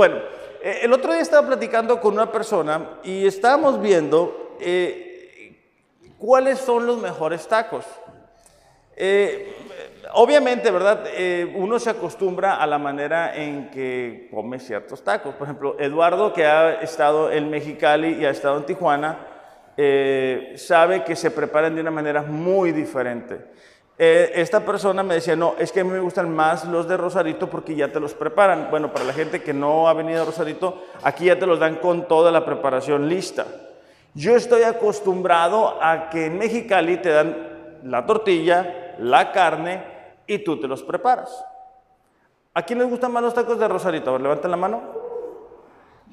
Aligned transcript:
Bueno, 0.00 0.16
eh, 0.62 0.78
el 0.84 0.94
otro 0.94 1.12
día 1.12 1.20
estaba 1.20 1.46
platicando 1.46 2.00
con 2.00 2.14
una 2.14 2.32
persona 2.32 3.00
y 3.04 3.26
estábamos 3.26 3.82
viendo 3.82 4.56
eh, 4.58 5.58
cuáles 6.16 6.58
son 6.58 6.86
los 6.86 6.96
mejores 6.96 7.46
tacos. 7.46 7.84
Eh, 8.96 9.54
obviamente, 10.14 10.70
¿verdad? 10.70 11.04
uno 11.54 11.78
se 11.78 11.90
acostumbra 11.90 12.54
a 12.54 12.66
la 12.66 12.78
manera 12.78 13.36
en 13.36 13.70
que 13.70 14.30
come 14.32 14.58
ciertos 14.58 15.04
tacos. 15.04 15.34
Por 15.34 15.46
ejemplo, 15.46 15.76
Eduardo, 15.78 16.32
que 16.32 16.46
ha 16.46 16.80
estado 16.80 17.30
en 17.30 17.50
Mexicali 17.50 18.22
y 18.22 18.24
ha 18.24 18.30
estado 18.30 18.56
en 18.56 18.64
Tijuana, 18.64 19.18
sabe 20.56 21.04
que 21.04 21.14
se 21.14 21.30
preparan 21.30 21.74
de 21.74 21.82
una 21.82 21.90
manera 21.90 22.22
muy 22.22 22.72
diferente. 22.72 23.50
Eh, 24.02 24.40
esta 24.40 24.60
persona 24.60 25.02
me 25.02 25.16
decía, 25.16 25.36
no, 25.36 25.56
es 25.58 25.72
que 25.72 25.80
a 25.80 25.84
mí 25.84 25.90
me 25.90 26.00
gustan 26.00 26.34
más 26.34 26.64
los 26.64 26.88
de 26.88 26.96
Rosarito 26.96 27.50
porque 27.50 27.74
ya 27.74 27.88
te 27.88 28.00
los 28.00 28.14
preparan. 28.14 28.68
Bueno, 28.70 28.90
para 28.94 29.04
la 29.04 29.12
gente 29.12 29.42
que 29.42 29.52
no 29.52 29.88
ha 29.88 29.92
venido 29.92 30.22
a 30.22 30.24
Rosarito, 30.24 30.84
aquí 31.02 31.26
ya 31.26 31.38
te 31.38 31.44
los 31.44 31.58
dan 31.58 31.76
con 31.76 32.08
toda 32.08 32.32
la 32.32 32.46
preparación 32.46 33.10
lista. 33.10 33.44
Yo 34.14 34.34
estoy 34.34 34.62
acostumbrado 34.62 35.76
a 35.82 36.08
que 36.08 36.24
en 36.24 36.38
Mexicali 36.38 36.96
te 36.96 37.10
dan 37.10 37.36
la 37.84 38.06
tortilla, 38.06 38.94
la 39.00 39.32
carne 39.32 39.84
y 40.26 40.38
tú 40.38 40.58
te 40.58 40.66
los 40.66 40.82
preparas. 40.82 41.44
¿A 42.54 42.62
quién 42.62 42.78
les 42.78 42.88
gustan 42.88 43.12
más 43.12 43.22
los 43.22 43.34
tacos 43.34 43.58
de 43.58 43.68
Rosarito? 43.68 44.08
A 44.08 44.12
ver, 44.14 44.22
levanten 44.22 44.50
la 44.50 44.56
mano. 44.56 44.80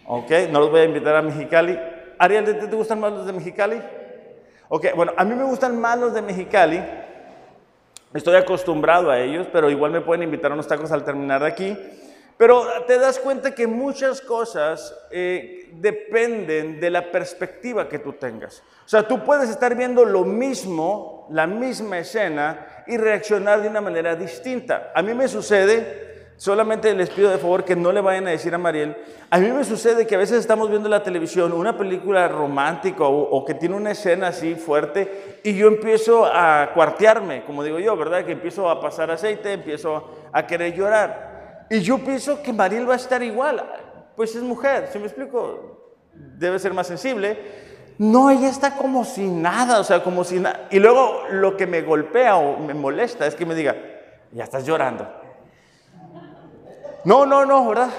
Ok, 0.08 0.30
no 0.52 0.60
los 0.60 0.72
voy 0.72 0.82
a 0.82 0.84
invitar 0.84 1.16
a 1.16 1.22
Mexicali. 1.22 1.80
Ariel, 2.20 2.60
¿te 2.70 2.76
gustan 2.76 3.00
más 3.00 3.14
los 3.14 3.26
de 3.26 3.32
Mexicali? 3.32 3.82
Ok, 4.68 4.88
bueno, 4.94 5.14
a 5.16 5.24
mí 5.24 5.34
me 5.36 5.46
gustan 5.46 5.80
más 5.80 5.98
los 5.98 6.14
de 6.14 6.22
Mexicali 6.22 7.07
Estoy 8.18 8.36
acostumbrado 8.36 9.12
a 9.12 9.20
ellos, 9.20 9.46
pero 9.54 9.70
igual 9.70 9.92
me 9.92 10.02
pueden 10.02 10.24
invitar 10.24 10.50
a 10.50 10.56
unos 10.56 10.68
tacos 10.68 10.92
al 10.92 11.06
terminar 11.06 11.42
de 11.42 11.48
aquí. 11.48 11.78
Pero 12.36 12.66
te 12.88 12.98
das 12.98 13.20
cuenta 13.20 13.54
que 13.54 13.68
muchas 13.68 14.22
cosas 14.22 14.92
eh, 15.12 15.70
dependen 15.74 16.80
de 16.80 16.90
la 16.90 17.12
perspectiva 17.12 17.88
que 17.88 18.00
tú 18.00 18.14
tengas. 18.14 18.64
O 18.84 18.90
sea, 18.90 19.08
tú 19.08 19.24
puedes 19.24 19.52
estar 19.52 19.76
viendo 19.76 20.04
lo 20.04 20.24
mismo, 20.24 21.28
la 21.30 21.46
misma 21.46 22.00
escena, 22.00 22.84
y 22.88 22.98
reaccionar 22.98 23.62
de 23.62 23.70
una 23.70 23.82
manera 23.82 24.16
distinta. 24.16 24.92
A 24.96 25.04
mí 25.04 25.14
me 25.14 25.28
sucede 25.28 26.07
Solamente 26.38 26.94
les 26.94 27.10
pido 27.10 27.32
de 27.32 27.40
favor 27.40 27.66
que 27.66 27.76
no 27.76 27.92
le 27.92 28.00
vayan 28.00 28.28
a 28.28 28.30
decir 28.30 28.54
a 28.54 28.60
Mariel. 28.60 28.96
A 29.32 29.40
mí 29.40 29.52
me 29.52 29.64
sucede 29.64 30.06
que 30.06 30.14
a 30.14 30.20
veces 30.20 30.38
estamos 30.38 30.70
viendo 30.70 30.88
la 30.88 31.02
televisión 31.02 31.52
una 31.52 31.76
película 31.76 32.28
romántica 32.28 33.06
o, 33.06 33.44
que 33.44 33.56
tiene 33.56 33.76
una 33.76 33.92
escena 33.92 34.28
así 34.28 34.54
fuerte 34.54 35.40
y 35.44 35.56
yo 35.56 35.68
empiezo 35.68 36.26
a 36.26 36.70
cuartearme, 36.76 37.44
como 37.44 37.64
digo 37.64 37.80
yo, 37.80 37.98
¿verdad? 37.98 38.24
Que 38.24 38.34
empiezo 38.34 38.70
a 38.70 38.80
pasar 38.80 39.10
aceite, 39.10 39.52
empiezo 39.52 40.30
a 40.32 40.46
querer 40.46 40.76
llorar. 40.76 41.66
Y 41.72 41.80
yo 41.80 41.98
pienso 41.98 42.42
que 42.44 42.54
Mariel 42.54 42.88
va 42.88 42.94
a 42.94 42.98
estar 42.98 43.24
igual. 43.24 43.66
Pues 44.16 44.36
es 44.36 44.44
mujer, 44.44 44.90
si 44.94 45.00
me 45.00 45.06
explico, 45.06 45.98
debe 46.14 46.60
ser 46.60 46.72
más 46.72 46.86
sensible. 46.86 47.66
No, 47.98 48.30
ella 48.30 48.50
está 48.50 48.76
como 48.76 49.06
si 49.06 49.28
nada, 49.28 49.80
o 49.80 49.84
sea, 49.84 50.04
como 50.04 50.24
si 50.24 50.40
nada. 50.40 50.68
Y 50.70 50.78
luego 50.78 51.24
lo 51.32 51.58
que 51.58 51.66
me 51.66 51.82
golpea 51.82 52.38
o 52.38 52.60
me 52.60 52.76
molesta 52.76 53.26
es 53.26 53.34
que 53.34 53.46
me 53.48 53.56
diga, 53.56 53.76
ya 54.32 54.44
estás 54.44 54.68
llorando. 54.68 55.27
No, 57.04 57.26
no, 57.26 57.46
no, 57.46 57.70
¿verdad? 57.70 57.90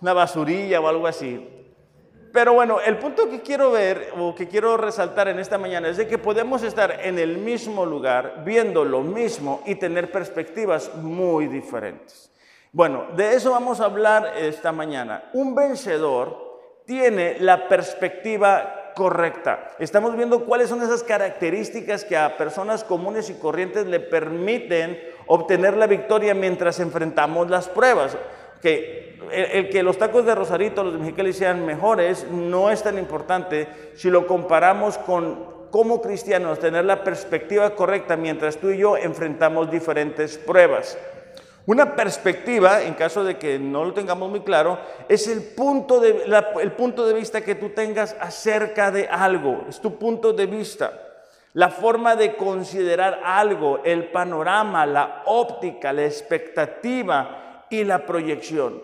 Una 0.00 0.12
basurilla 0.12 0.80
o 0.80 0.88
algo 0.88 1.06
así. 1.06 1.52
Pero 2.32 2.52
bueno, 2.52 2.80
el 2.80 2.98
punto 2.98 3.30
que 3.30 3.40
quiero 3.40 3.70
ver 3.70 4.12
o 4.18 4.34
que 4.34 4.46
quiero 4.46 4.76
resaltar 4.76 5.28
en 5.28 5.38
esta 5.38 5.56
mañana 5.56 5.88
es 5.88 5.96
de 5.96 6.06
que 6.06 6.18
podemos 6.18 6.62
estar 6.62 7.00
en 7.02 7.18
el 7.18 7.38
mismo 7.38 7.86
lugar, 7.86 8.42
viendo 8.44 8.84
lo 8.84 9.00
mismo 9.00 9.62
y 9.64 9.76
tener 9.76 10.12
perspectivas 10.12 10.94
muy 10.96 11.46
diferentes. 11.46 12.30
Bueno, 12.72 13.06
de 13.16 13.34
eso 13.34 13.52
vamos 13.52 13.80
a 13.80 13.86
hablar 13.86 14.34
esta 14.36 14.70
mañana. 14.70 15.30
Un 15.32 15.54
vencedor 15.54 16.82
tiene 16.84 17.40
la 17.40 17.68
perspectiva 17.68 18.92
correcta. 18.94 19.70
Estamos 19.78 20.14
viendo 20.14 20.44
cuáles 20.44 20.68
son 20.68 20.82
esas 20.82 21.02
características 21.02 22.04
que 22.04 22.16
a 22.16 22.36
personas 22.36 22.84
comunes 22.84 23.30
y 23.30 23.34
corrientes 23.34 23.86
le 23.86 24.00
permiten 24.00 24.98
obtener 25.26 25.76
la 25.76 25.86
victoria 25.86 26.34
mientras 26.34 26.80
enfrentamos 26.80 27.50
las 27.50 27.68
pruebas. 27.68 28.16
Que 28.62 29.18
el, 29.32 29.68
que 29.68 29.82
los 29.82 29.98
tacos 29.98 30.24
de 30.24 30.34
Rosarito, 30.34 30.82
los 30.82 30.94
de 30.94 30.98
Mexicali 30.98 31.32
sean 31.32 31.64
mejores, 31.64 32.26
no 32.30 32.70
es 32.70 32.82
tan 32.82 32.98
importante 32.98 33.68
si 33.94 34.10
lo 34.10 34.26
comparamos 34.26 34.98
con 34.98 35.56
como 35.70 36.00
cristianos 36.00 36.58
tener 36.58 36.84
la 36.84 37.02
perspectiva 37.04 37.74
correcta 37.74 38.16
mientras 38.16 38.56
tú 38.56 38.70
y 38.70 38.78
yo 38.78 38.96
enfrentamos 38.96 39.70
diferentes 39.70 40.38
pruebas. 40.38 40.96
Una 41.66 41.96
perspectiva, 41.96 42.82
en 42.82 42.94
caso 42.94 43.24
de 43.24 43.36
que 43.36 43.58
no 43.58 43.84
lo 43.84 43.92
tengamos 43.92 44.30
muy 44.30 44.40
claro, 44.40 44.78
es 45.08 45.26
el 45.26 45.42
punto 45.42 45.98
de, 45.98 46.22
el 46.62 46.72
punto 46.72 47.04
de 47.06 47.12
vista 47.12 47.40
que 47.40 47.56
tú 47.56 47.70
tengas 47.70 48.16
acerca 48.20 48.92
de 48.92 49.08
algo, 49.08 49.64
es 49.68 49.80
tu 49.80 49.98
punto 49.98 50.32
de 50.32 50.46
vista 50.46 51.05
la 51.56 51.70
forma 51.70 52.16
de 52.16 52.36
considerar 52.36 53.22
algo, 53.24 53.80
el 53.82 54.10
panorama, 54.10 54.84
la 54.84 55.22
óptica, 55.24 55.90
la 55.90 56.04
expectativa 56.04 57.64
y 57.70 57.82
la 57.82 58.04
proyección. 58.04 58.82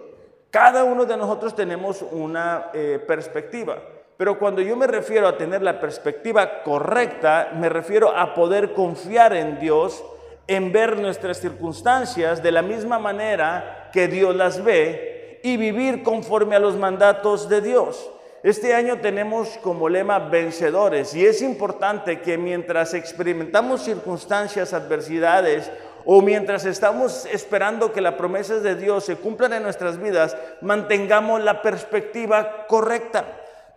Cada 0.50 0.82
uno 0.82 1.04
de 1.04 1.18
nosotros 1.18 1.54
tenemos 1.54 2.00
una 2.00 2.70
eh, 2.72 2.98
perspectiva, 3.06 3.76
pero 4.16 4.38
cuando 4.38 4.62
yo 4.62 4.74
me 4.74 4.86
refiero 4.86 5.28
a 5.28 5.36
tener 5.36 5.60
la 5.60 5.78
perspectiva 5.78 6.62
correcta, 6.62 7.50
me 7.54 7.68
refiero 7.68 8.16
a 8.16 8.32
poder 8.32 8.72
confiar 8.72 9.34
en 9.34 9.60
Dios, 9.60 10.02
en 10.46 10.72
ver 10.72 10.98
nuestras 10.98 11.40
circunstancias 11.40 12.42
de 12.42 12.52
la 12.52 12.62
misma 12.62 12.98
manera 12.98 13.90
que 13.92 14.08
Dios 14.08 14.34
las 14.34 14.64
ve 14.64 15.40
y 15.42 15.58
vivir 15.58 16.02
conforme 16.02 16.56
a 16.56 16.58
los 16.58 16.78
mandatos 16.78 17.50
de 17.50 17.60
Dios. 17.60 18.10
Este 18.42 18.75
año 18.75 18.98
tenemos 18.98 19.56
como 19.62 19.88
lema 19.88 20.19
vencedores 20.19 21.14
y 21.14 21.25
es 21.25 21.42
importante 21.42 22.20
que 22.22 22.36
mientras 22.36 22.92
experimentamos 22.92 23.84
circunstancias, 23.84 24.72
adversidades 24.72 25.70
o 26.04 26.20
mientras 26.22 26.64
estamos 26.64 27.25
esperando 27.26 27.92
que 27.92 28.00
las 28.00 28.14
promesas 28.14 28.64
de 28.64 28.75
Dios 28.75 29.04
se 29.04 29.14
cumplan 29.14 29.52
en 29.52 29.62
nuestras 29.62 29.97
vidas, 30.02 30.36
mantengamos 30.60 31.41
la 31.41 31.62
perspectiva 31.62 32.66
correcta. 32.66 33.25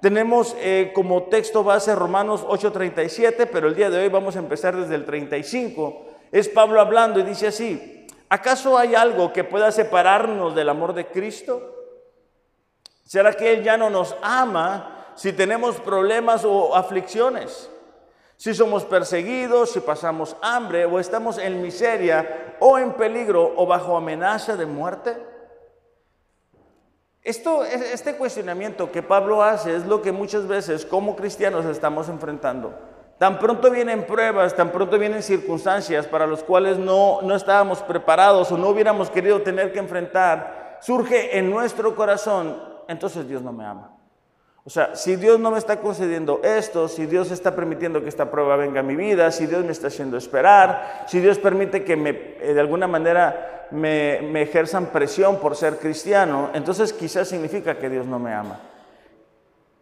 Tenemos 0.01 0.57
eh, 0.59 0.91
como 0.95 1.25
texto 1.25 1.63
base 1.63 1.93
Romanos 1.93 2.43
8:37, 2.47 3.47
pero 3.51 3.67
el 3.67 3.75
día 3.75 3.91
de 3.91 3.99
hoy 3.99 4.09
vamos 4.09 4.35
a 4.35 4.39
empezar 4.39 4.75
desde 4.75 4.95
el 4.95 5.05
35. 5.05 6.07
Es 6.31 6.49
Pablo 6.49 6.81
hablando 6.81 7.19
y 7.19 7.23
dice 7.23 7.47
así, 7.47 8.07
¿acaso 8.29 8.79
hay 8.79 8.95
algo 8.95 9.31
que 9.31 9.43
pueda 9.43 9.71
separarnos 9.71 10.55
del 10.55 10.69
amor 10.69 10.95
de 10.95 11.05
Cristo? 11.05 11.74
¿Será 13.05 13.33
que 13.33 13.53
Él 13.53 13.63
ya 13.63 13.77
no 13.77 13.89
nos 13.91 14.15
ama 14.23 15.11
si 15.13 15.31
tenemos 15.31 15.79
problemas 15.79 16.43
o 16.43 16.75
aflicciones? 16.75 17.69
Si 18.35 18.53
somos 18.53 18.83
perseguidos, 18.83 19.71
si 19.71 19.79
pasamos 19.79 20.35
hambre 20.41 20.85
o 20.85 20.99
estamos 20.99 21.37
en 21.37 21.61
miseria 21.61 22.57
o 22.59 22.77
en 22.79 22.93
peligro 22.93 23.53
o 23.55 23.65
bajo 23.67 23.95
amenaza 23.95 24.57
de 24.57 24.65
muerte. 24.65 25.15
Esto, 27.21 27.63
este 27.63 28.17
cuestionamiento 28.17 28.91
que 28.91 29.01
Pablo 29.01 29.41
hace 29.41 29.75
es 29.75 29.85
lo 29.85 30.01
que 30.01 30.11
muchas 30.11 30.47
veces 30.47 30.85
como 30.85 31.15
cristianos 31.15 31.65
estamos 31.65 32.09
enfrentando. 32.09 32.73
Tan 33.19 33.39
pronto 33.39 33.71
vienen 33.71 34.05
pruebas, 34.05 34.55
tan 34.55 34.71
pronto 34.71 34.99
vienen 34.99 35.23
circunstancias 35.23 36.07
para 36.07 36.27
las 36.27 36.43
cuales 36.43 36.77
no, 36.77 37.21
no 37.21 37.35
estábamos 37.35 37.81
preparados 37.83 38.51
o 38.51 38.57
no 38.57 38.69
hubiéramos 38.69 39.09
querido 39.09 39.41
tener 39.41 39.71
que 39.71 39.79
enfrentar, 39.79 40.79
surge 40.81 41.37
en 41.37 41.49
nuestro 41.49 41.95
corazón 41.95 42.74
entonces 42.87 43.27
Dios 43.27 43.41
no 43.41 43.51
me 43.51 43.65
ama. 43.65 43.91
O 44.67 44.69
sea, 44.71 44.95
si 44.95 45.15
Dios 45.15 45.39
no 45.39 45.51
me 45.51 45.59
está 45.59 45.79
concediendo 45.79 46.41
esto, 46.43 46.87
si 46.87 47.05
Dios 47.05 47.29
está 47.29 47.55
permitiendo 47.55 48.01
que 48.01 48.09
esta 48.09 48.31
prueba 48.31 48.55
venga 48.55 48.79
a 48.79 48.83
mi 48.83 48.95
vida, 48.95 49.31
si 49.31 49.45
Dios 49.45 49.63
me 49.63 49.71
está 49.71 49.87
haciendo 49.87 50.17
esperar, 50.17 51.05
si 51.07 51.19
Dios 51.19 51.37
permite 51.37 51.83
que 51.83 51.93
eh, 52.41 52.53
de 52.53 52.59
alguna 52.59 52.87
manera 52.87 53.67
me, 53.69 54.41
ejerzan 54.41 54.87
presión 54.87 55.37
por 55.37 55.55
ser 55.55 55.77
cristiano, 55.77 56.49
entonces 56.55 56.93
quizás 56.93 57.27
significa 57.27 57.77
que 57.77 57.91
Dios 57.91 58.07
no 58.07 58.17
me 58.17 58.33
ama. 58.33 58.59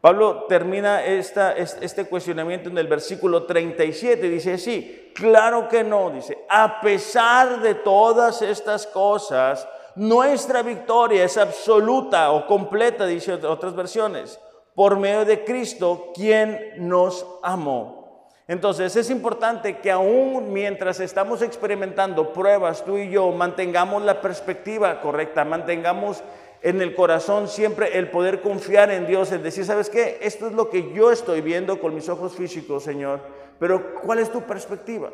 Pablo 0.01 0.47
termina 0.49 1.01
esta, 1.01 1.53
este 1.53 2.03
cuestionamiento 2.03 2.67
en 2.67 2.77
el 2.77 2.87
versículo 2.87 3.45
37, 3.45 4.29
dice 4.29 4.55
así, 4.55 5.11
claro 5.15 5.69
que 5.69 5.81
no, 5.85 6.09
dice, 6.09 6.39
a 6.49 6.81
pesar 6.81 7.61
de 7.61 7.75
todas 7.75 8.41
estas 8.41 8.85
cosas, 8.85 9.65
nuestra 9.95 10.61
victoria 10.61 11.23
es 11.23 11.37
absoluta 11.37 12.31
o 12.31 12.47
completa, 12.47 13.05
dice 13.05 13.33
otras 13.33 13.75
versiones, 13.75 14.39
por 14.75 14.97
medio 14.97 15.25
de 15.25 15.43
Cristo, 15.43 16.11
quien 16.15 16.73
nos 16.77 17.25
amó. 17.43 18.03
Entonces 18.47 18.95
es 18.95 19.09
importante 19.09 19.77
que 19.77 19.91
aún 19.91 20.51
mientras 20.51 20.99
estamos 20.99 21.41
experimentando 21.41 22.33
pruebas, 22.33 22.83
tú 22.83 22.97
y 22.97 23.09
yo, 23.09 23.31
mantengamos 23.31 24.03
la 24.03 24.19
perspectiva 24.19 24.99
correcta, 24.99 25.45
mantengamos 25.45 26.23
en 26.61 26.81
el 26.81 26.95
corazón 26.95 27.47
siempre 27.47 27.97
el 27.97 28.09
poder 28.09 28.41
confiar 28.41 28.91
en 28.91 29.05
Dios, 29.05 29.31
el 29.31 29.43
decir, 29.43 29.65
¿sabes 29.65 29.89
qué? 29.89 30.17
Esto 30.21 30.47
es 30.47 30.53
lo 30.53 30.69
que 30.69 30.93
yo 30.93 31.11
estoy 31.11 31.41
viendo 31.41 31.79
con 31.79 31.93
mis 31.93 32.09
ojos 32.09 32.33
físicos, 32.33 32.83
Señor, 32.83 33.21
pero 33.59 33.95
¿cuál 34.01 34.19
es 34.19 34.31
tu 34.31 34.41
perspectiva? 34.41 35.11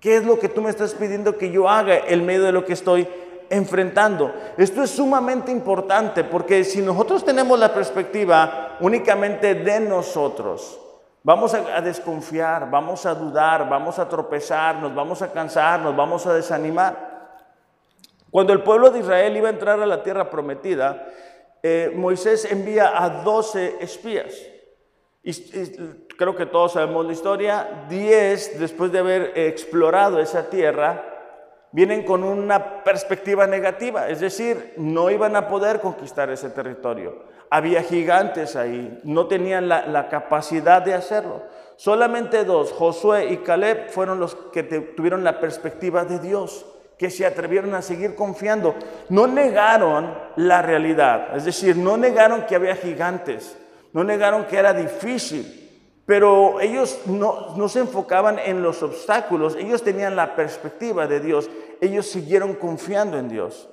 ¿Qué 0.00 0.16
es 0.16 0.24
lo 0.24 0.38
que 0.38 0.48
tú 0.48 0.62
me 0.62 0.70
estás 0.70 0.94
pidiendo 0.94 1.38
que 1.38 1.50
yo 1.50 1.68
haga 1.68 1.98
en 2.06 2.26
medio 2.26 2.42
de 2.42 2.52
lo 2.52 2.64
que 2.64 2.74
estoy 2.74 3.08
enfrentando. 3.50 4.32
Esto 4.56 4.82
es 4.82 4.90
sumamente 4.90 5.50
importante 5.50 6.24
porque 6.24 6.64
si 6.64 6.82
nosotros 6.82 7.24
tenemos 7.24 7.58
la 7.58 7.72
perspectiva 7.72 8.76
únicamente 8.80 9.54
de 9.54 9.80
nosotros, 9.80 10.78
vamos 11.22 11.54
a, 11.54 11.80
desconfiar, 11.80 12.70
vamos 12.70 13.04
a 13.06 13.14
dudar, 13.14 13.68
vamos 13.68 13.98
a 13.98 14.08
tropezar, 14.08 14.76
nos 14.76 14.94
vamos 14.94 15.22
a 15.22 15.32
cansar, 15.32 15.80
nos 15.80 15.96
vamos 15.96 16.26
a 16.26 16.34
desanimar. 16.34 17.06
Cuando 18.30 18.52
el 18.52 18.62
pueblo 18.62 18.90
de 18.90 19.00
Israel 19.00 19.36
iba 19.36 19.48
a 19.48 19.52
entrar 19.52 19.80
a 19.80 19.86
la 19.86 20.02
tierra 20.02 20.30
prometida, 20.30 21.08
eh, 21.62 21.92
Moisés 21.94 22.44
envía 22.44 23.02
a 23.02 23.08
12 23.24 23.78
espías. 23.80 24.34
Y, 25.22 25.32
creo 26.16 26.36
que 26.36 26.46
todos 26.46 26.74
sabemos 26.74 27.04
la 27.04 27.12
historia. 27.12 27.86
10, 27.88 28.60
después 28.60 28.92
de 28.92 29.00
haber 29.00 29.32
explorado 29.36 30.20
esa 30.20 30.48
tierra, 30.48 31.15
vienen 31.72 32.04
con 32.04 32.24
una 32.24 32.82
perspectiva 32.84 33.46
negativa, 33.46 34.08
es 34.08 34.20
decir, 34.20 34.74
no 34.76 35.10
iban 35.10 35.36
a 35.36 35.48
poder 35.48 35.80
conquistar 35.80 36.30
ese 36.30 36.50
territorio. 36.50 37.24
Había 37.50 37.82
gigantes 37.82 38.56
ahí, 38.56 39.00
no 39.04 39.26
tenían 39.26 39.68
la, 39.68 40.08
capacidad 40.08 40.82
de 40.82 40.94
hacerlo. 40.94 41.42
Solamente 41.76 42.44
dos, 42.44 42.72
Josué 42.72 43.26
y 43.32 43.38
Caleb, 43.38 43.90
fueron 43.90 44.18
los 44.18 44.34
que 44.52 44.62
tuvieron 44.62 45.22
la 45.22 45.38
perspectiva 45.40 46.04
de 46.04 46.18
Dios 46.18 46.66
que 46.98 47.10
se 47.10 47.26
atrevieron 47.26 47.74
a 47.74 47.82
seguir 47.82 48.14
confiando. 48.14 48.74
No 49.10 49.26
negaron 49.26 50.16
la 50.36 50.62
realidad, 50.62 51.36
es 51.36 51.44
decir, 51.44 51.76
no 51.76 51.96
negaron 51.96 52.46
que 52.46 52.56
había 52.56 52.74
gigantes, 52.74 53.56
no 53.92 54.02
negaron 54.02 54.46
que 54.46 54.56
era 54.56 54.72
difícil, 54.72 55.65
pero 56.06 56.60
ellos 56.60 57.00
no, 57.06 57.56
no, 57.56 57.68
se 57.68 57.80
enfocaban 57.80 58.38
en 58.38 58.62
los 58.62 58.82
obstáculos, 58.82 59.56
ellos 59.56 59.82
tenían 59.82 60.14
la 60.14 60.36
perspectiva 60.36 61.08
de 61.08 61.18
Dios, 61.18 61.50
ellos 61.80 62.06
siguieron 62.06 62.54
confiando 62.54 63.18
en 63.18 63.28
Dios. 63.28 63.68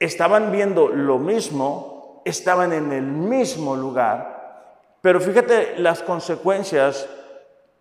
Estaban 0.00 0.50
viendo 0.50 0.88
lo 0.88 1.18
mismo, 1.18 2.20
estaban 2.24 2.72
en 2.72 2.92
el 2.92 3.04
mismo 3.04 3.76
lugar, 3.76 4.32
pero 5.00 5.20
fíjate 5.20 5.78
las 5.78 6.02
consecuencias 6.02 7.08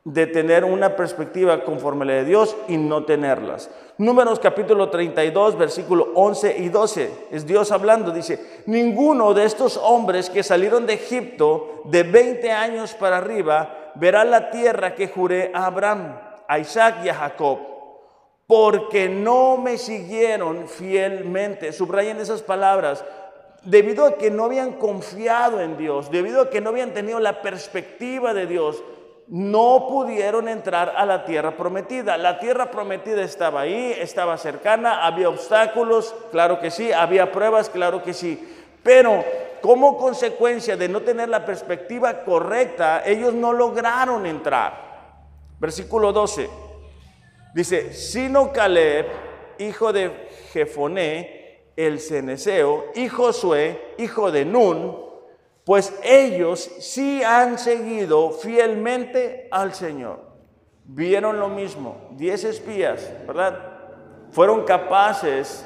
de 0.04 0.26
tener 0.26 0.66
una 0.66 0.96
perspectiva 0.96 1.64
conforme 1.64 2.04
a 2.04 2.08
la 2.08 2.14
de 2.14 2.26
Dios 2.26 2.56
y 2.68 2.78
no 2.78 3.06
tenerlas. 3.06 3.70
Números 3.98 4.40
capítulo 4.40 4.90
32, 4.90 5.58
versículo 5.58 6.10
11 6.16 6.58
y 6.58 6.70
12. 6.70 7.28
Es 7.32 7.46
Dios 7.46 7.72
hablando, 7.72 8.12
dice, 8.12 8.64
ninguno 8.66 9.34
de 9.36 9.46
estos 9.46 9.78
hombres 9.78 10.32
que 10.32 10.42
salieron 10.42 10.88
de 10.88 10.94
Egipto 10.94 11.84
de 11.86 12.02
20 12.02 12.52
años 12.52 12.96
para 12.96 13.18
arriba 13.18 13.94
verá 13.96 14.24
la 14.24 14.50
tierra 14.50 14.96
que 14.96 15.08
juré 15.08 15.52
a 15.54 15.68
Abraham, 15.68 16.18
a 16.48 16.58
Isaac 16.58 16.98
y 17.04 17.10
a 17.10 17.14
Jacob, 17.14 17.60
porque 18.48 19.08
no 19.08 19.58
me 19.58 19.78
siguieron 19.78 20.68
fielmente. 20.68 21.74
Subrayen 21.74 22.18
esas 22.18 22.42
palabras. 22.42 23.06
Debido 23.64 24.06
a 24.06 24.18
que 24.18 24.32
no 24.32 24.46
habían 24.46 24.74
confiado 24.74 25.62
en 25.62 25.78
Dios, 25.78 26.10
debido 26.10 26.42
a 26.42 26.50
que 26.50 26.62
no 26.62 26.72
habían 26.72 26.96
tenido 26.96 27.20
la 27.20 27.44
perspectiva 27.44 28.34
de 28.34 28.48
Dios, 28.48 28.84
no 29.28 29.88
pudieron 29.88 30.48
entrar 30.48 30.94
a 30.96 31.06
la 31.06 31.26
tierra 31.26 31.56
prometida. 31.56 32.18
La 32.18 32.40
tierra 32.40 32.70
prometida 32.70 33.24
estaba 33.24 33.62
ahí, 33.62 33.96
estaba 33.98 34.38
cercana, 34.38 35.06
había 35.06 35.30
obstáculos, 35.30 36.14
claro 36.32 36.60
que 36.60 36.72
sí, 36.72 36.92
había 36.92 37.32
pruebas, 37.32 37.70
claro 37.70 38.04
que 38.04 38.14
sí. 38.14 38.40
Pero 38.84 39.24
como 39.62 39.98
consecuencia 39.98 40.76
de 40.76 40.90
no 40.90 41.02
tener 41.02 41.30
la 41.30 41.46
perspectiva 41.46 42.24
correcta, 42.24 43.04
ellos 43.06 43.34
no 43.34 43.54
lograron 43.54 44.26
entrar. 44.26 44.92
Versículo 45.60 46.12
12. 46.12 46.50
Dice, 47.54 47.94
sino 47.94 48.52
Caleb, 48.52 49.06
hijo 49.60 49.94
de 49.94 50.30
Jefoné, 50.52 51.62
el 51.76 52.00
ceneseo, 52.00 52.86
y 52.96 53.08
Josué, 53.08 53.94
hijo 53.98 54.32
de 54.32 54.46
Nun, 54.46 55.11
pues 55.72 55.98
ellos 56.04 56.70
sí 56.82 57.24
han 57.24 57.58
seguido 57.58 58.32
fielmente 58.32 59.48
al 59.52 59.74
Señor. 59.74 60.20
Vieron 60.84 61.40
lo 61.40 61.48
mismo, 61.48 62.10
diez 62.12 62.44
espías, 62.44 63.10
¿verdad? 63.26 63.58
Fueron 64.32 64.66
capaces 64.66 65.66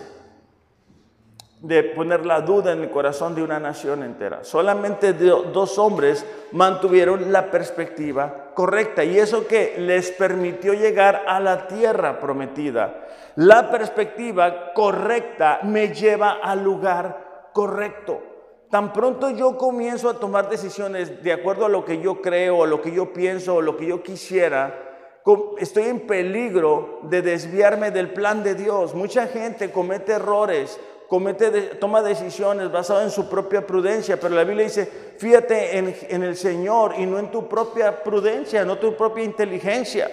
de 1.60 1.82
poner 1.82 2.24
la 2.24 2.42
duda 2.42 2.74
en 2.74 2.84
el 2.84 2.92
corazón 2.92 3.34
de 3.34 3.42
una 3.42 3.60
nación 3.60 4.04
entera. 4.04 4.44
Solamente 4.44 5.14
dos 5.14 5.80
hombres 5.80 6.24
mantuvieron 6.52 7.32
la 7.32 7.50
perspectiva 7.50 8.52
correcta 8.54 9.04
y 9.04 9.18
eso 9.18 9.48
que 9.48 9.74
les 9.80 10.12
permitió 10.12 10.76
llegar 10.76 11.24
a 11.26 11.40
la 11.40 11.66
tierra 11.66 12.20
prometida. 12.20 13.08
La 13.38 13.72
perspectiva 13.72 14.72
correcta 14.72 15.62
me 15.64 15.92
lleva 15.96 16.34
al 16.44 16.64
lugar 16.64 17.50
correcto. 17.54 18.35
Tan 18.76 18.92
pronto 18.92 19.30
yo 19.30 19.58
comienzo 19.58 20.10
a 20.10 20.20
tomar 20.20 20.50
decisiones 20.50 21.24
de 21.24 21.32
acuerdo 21.32 21.66
a 21.66 21.70
lo 21.70 21.86
que 21.86 22.02
yo 22.02 22.22
creo, 22.22 22.62
a 22.62 22.68
lo 22.68 22.82
que 22.82 22.92
yo 22.92 23.14
pienso, 23.14 23.56
o 23.56 23.62
lo 23.62 23.78
que 23.78 23.86
yo 23.86 24.04
quisiera, 24.04 25.22
estoy 25.58 25.86
en 25.86 26.02
peligro 26.02 27.00
de 27.04 27.22
desviarme 27.22 27.92
del 27.92 28.12
plan 28.12 28.44
de 28.44 28.54
Dios. 28.54 28.94
Mucha 28.94 29.28
gente 29.28 29.72
comete 29.72 30.12
errores, 30.12 30.78
comete, 31.08 31.52
toma 31.80 32.02
decisiones 32.02 32.70
basadas 32.70 33.06
en 33.06 33.12
su 33.12 33.30
propia 33.30 33.66
prudencia, 33.66 34.20
pero 34.20 34.36
la 34.36 34.44
Biblia 34.44 34.66
dice, 34.66 34.92
fíjate 35.20 35.78
en, 35.78 35.96
en 36.10 36.24
el 36.24 36.36
Señor 36.36 36.96
y 36.98 37.06
no 37.06 37.18
en 37.18 37.32
tu 37.32 37.48
propia 37.48 38.04
prudencia, 38.04 38.66
no 38.66 38.78
tu 38.78 38.98
propia 38.98 39.24
inteligencia. 39.24 40.12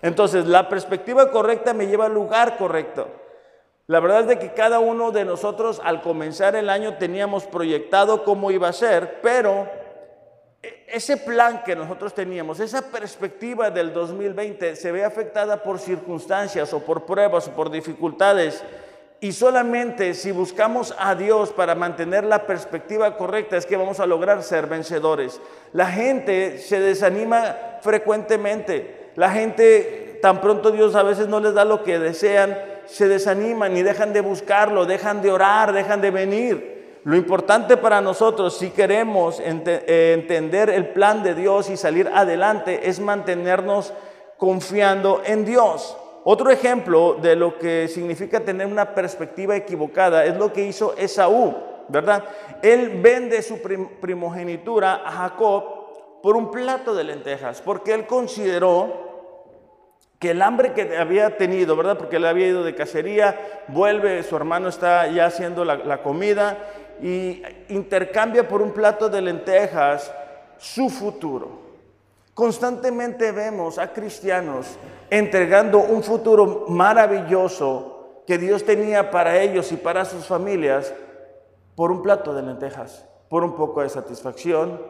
Entonces, 0.00 0.46
la 0.46 0.66
perspectiva 0.70 1.30
correcta 1.30 1.74
me 1.74 1.86
lleva 1.86 2.06
al 2.06 2.14
lugar 2.14 2.56
correcto. 2.56 3.06
La 3.88 4.00
verdad 4.00 4.20
es 4.20 4.26
de 4.26 4.38
que 4.38 4.52
cada 4.52 4.80
uno 4.80 5.12
de 5.12 5.24
nosotros 5.24 5.80
al 5.82 6.02
comenzar 6.02 6.54
el 6.54 6.68
año 6.68 6.98
teníamos 6.98 7.44
proyectado 7.44 8.22
cómo 8.22 8.50
iba 8.50 8.68
a 8.68 8.72
ser, 8.74 9.22
pero 9.22 9.66
ese 10.86 11.16
plan 11.16 11.62
que 11.64 11.74
nosotros 11.74 12.12
teníamos, 12.12 12.60
esa 12.60 12.82
perspectiva 12.82 13.70
del 13.70 13.94
2020 13.94 14.76
se 14.76 14.92
ve 14.92 15.06
afectada 15.06 15.62
por 15.62 15.78
circunstancias 15.78 16.74
o 16.74 16.80
por 16.80 17.06
pruebas 17.06 17.48
o 17.48 17.52
por 17.52 17.70
dificultades. 17.70 18.62
Y 19.20 19.32
solamente 19.32 20.12
si 20.12 20.32
buscamos 20.32 20.94
a 20.98 21.14
Dios 21.14 21.50
para 21.52 21.74
mantener 21.74 22.24
la 22.24 22.46
perspectiva 22.46 23.16
correcta 23.16 23.56
es 23.56 23.64
que 23.64 23.78
vamos 23.78 24.00
a 24.00 24.06
lograr 24.06 24.42
ser 24.42 24.66
vencedores. 24.66 25.40
La 25.72 25.86
gente 25.86 26.58
se 26.58 26.78
desanima 26.78 27.56
frecuentemente. 27.80 29.12
La 29.16 29.30
gente, 29.30 30.18
tan 30.20 30.42
pronto 30.42 30.72
Dios 30.72 30.94
a 30.94 31.02
veces 31.02 31.26
no 31.26 31.40
les 31.40 31.54
da 31.54 31.64
lo 31.64 31.82
que 31.82 31.98
desean, 31.98 32.76
se 32.88 33.06
desaniman 33.08 33.76
y 33.76 33.82
dejan 33.82 34.12
de 34.12 34.20
buscarlo, 34.20 34.86
dejan 34.86 35.22
de 35.22 35.30
orar, 35.30 35.72
dejan 35.72 36.00
de 36.00 36.10
venir. 36.10 37.00
Lo 37.04 37.16
importante 37.16 37.76
para 37.76 38.00
nosotros, 38.00 38.56
si 38.56 38.70
queremos 38.70 39.40
eh, 39.40 40.12
entender 40.14 40.70
el 40.70 40.88
plan 40.88 41.22
de 41.22 41.34
Dios 41.34 41.70
y 41.70 41.76
salir 41.76 42.10
adelante, 42.12 42.88
es 42.88 42.98
mantenernos 42.98 43.92
confiando 44.36 45.22
en 45.24 45.44
Dios. 45.44 45.96
Otro 46.24 46.50
ejemplo 46.50 47.14
de 47.14 47.36
lo 47.36 47.58
que 47.58 47.88
significa 47.88 48.40
tener 48.40 48.66
una 48.66 48.94
perspectiva 48.94 49.56
equivocada 49.56 50.24
es 50.24 50.36
lo 50.36 50.52
que 50.52 50.64
hizo 50.64 50.94
Esaú, 50.96 51.54
¿verdad? 51.88 52.24
Él 52.62 53.00
vende 53.02 53.40
su 53.42 53.60
primogenitura 54.00 55.02
a 55.04 55.10
Jacob 55.10 56.20
por 56.22 56.36
un 56.36 56.50
plato 56.50 56.94
de 56.94 57.04
lentejas, 57.04 57.62
porque 57.62 57.94
él 57.94 58.06
consideró 58.06 59.07
que 60.18 60.32
el 60.32 60.42
hambre 60.42 60.72
que 60.72 60.96
había 60.96 61.36
tenido, 61.36 61.76
¿verdad? 61.76 61.96
Porque 61.96 62.16
él 62.16 62.24
había 62.26 62.48
ido 62.48 62.64
de 62.64 62.74
cacería, 62.74 63.64
vuelve, 63.68 64.22
su 64.22 64.34
hermano 64.36 64.68
está 64.68 65.06
ya 65.08 65.26
haciendo 65.26 65.64
la, 65.64 66.02
comida 66.02 66.58
y 67.00 67.42
intercambia 67.68 68.48
por 68.48 68.60
un 68.60 68.72
plato 68.72 69.08
de 69.08 69.22
lentejas 69.22 70.12
su 70.56 70.90
futuro. 70.90 71.68
Constantemente 72.34 73.30
vemos 73.32 73.78
a 73.78 73.92
cristianos 73.92 74.76
entregando 75.10 75.78
un 75.78 76.02
futuro 76.02 76.66
maravilloso 76.68 78.22
que 78.26 78.38
Dios 78.38 78.64
tenía 78.64 79.10
para 79.10 79.40
ellos 79.40 79.70
y 79.72 79.76
para 79.76 80.04
sus 80.04 80.26
familias 80.26 80.92
por 81.74 81.92
un 81.92 82.02
plato 82.02 82.34
de 82.34 82.42
lentejas, 82.42 83.08
por 83.28 83.44
un 83.44 83.54
poco 83.54 83.82
de 83.82 83.88
satisfacción, 83.88 84.80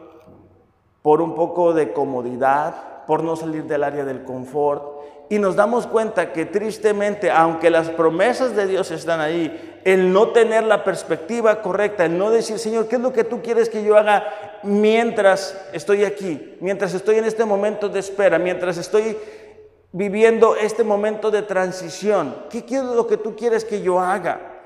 por 1.03 1.21
un 1.21 1.35
poco 1.35 1.73
de 1.73 1.93
comodidad, 1.93 3.05
por 3.05 3.23
no 3.23 3.35
salir 3.35 3.65
del 3.65 3.83
área 3.83 4.05
del 4.05 4.23
confort. 4.23 4.99
Y 5.29 5.37
nos 5.37 5.55
damos 5.55 5.85
cuenta 5.85 6.33
que 6.33 6.45
tristemente, 6.45 7.29
aunque 7.29 7.69
las 7.69 7.89
promesas 7.89 8.55
de 8.55 8.65
Dios 8.65 8.89
están 8.89 9.21
ahí, 9.21 9.79
el 9.85 10.11
no 10.11 10.29
tener 10.29 10.63
la 10.63 10.83
perspectiva 10.83 11.61
correcta, 11.61 12.05
el 12.05 12.17
no 12.17 12.31
decir, 12.31 12.57
Señor, 12.57 12.87
¿qué 12.87 12.95
es 12.95 13.01
lo 13.01 13.13
que 13.13 13.23
tú 13.23 13.41
quieres 13.41 13.69
que 13.69 13.83
yo 13.83 13.95
haga 13.95 14.59
mientras 14.63 15.55
estoy 15.71 16.03
aquí, 16.03 16.57
mientras 16.59 16.93
estoy 16.95 17.17
en 17.17 17.25
este 17.25 17.45
momento 17.45 17.89
de 17.89 17.99
espera, 17.99 18.39
mientras 18.39 18.77
estoy 18.77 19.17
viviendo 19.91 20.55
este 20.55 20.83
momento 20.83 21.29
de 21.29 21.43
transición? 21.43 22.35
¿Qué 22.49 22.65
es 22.67 22.83
lo 22.83 23.05
que 23.05 23.17
tú 23.17 23.35
quieres 23.35 23.63
que 23.63 23.81
yo 23.81 23.99
haga? 23.99 24.57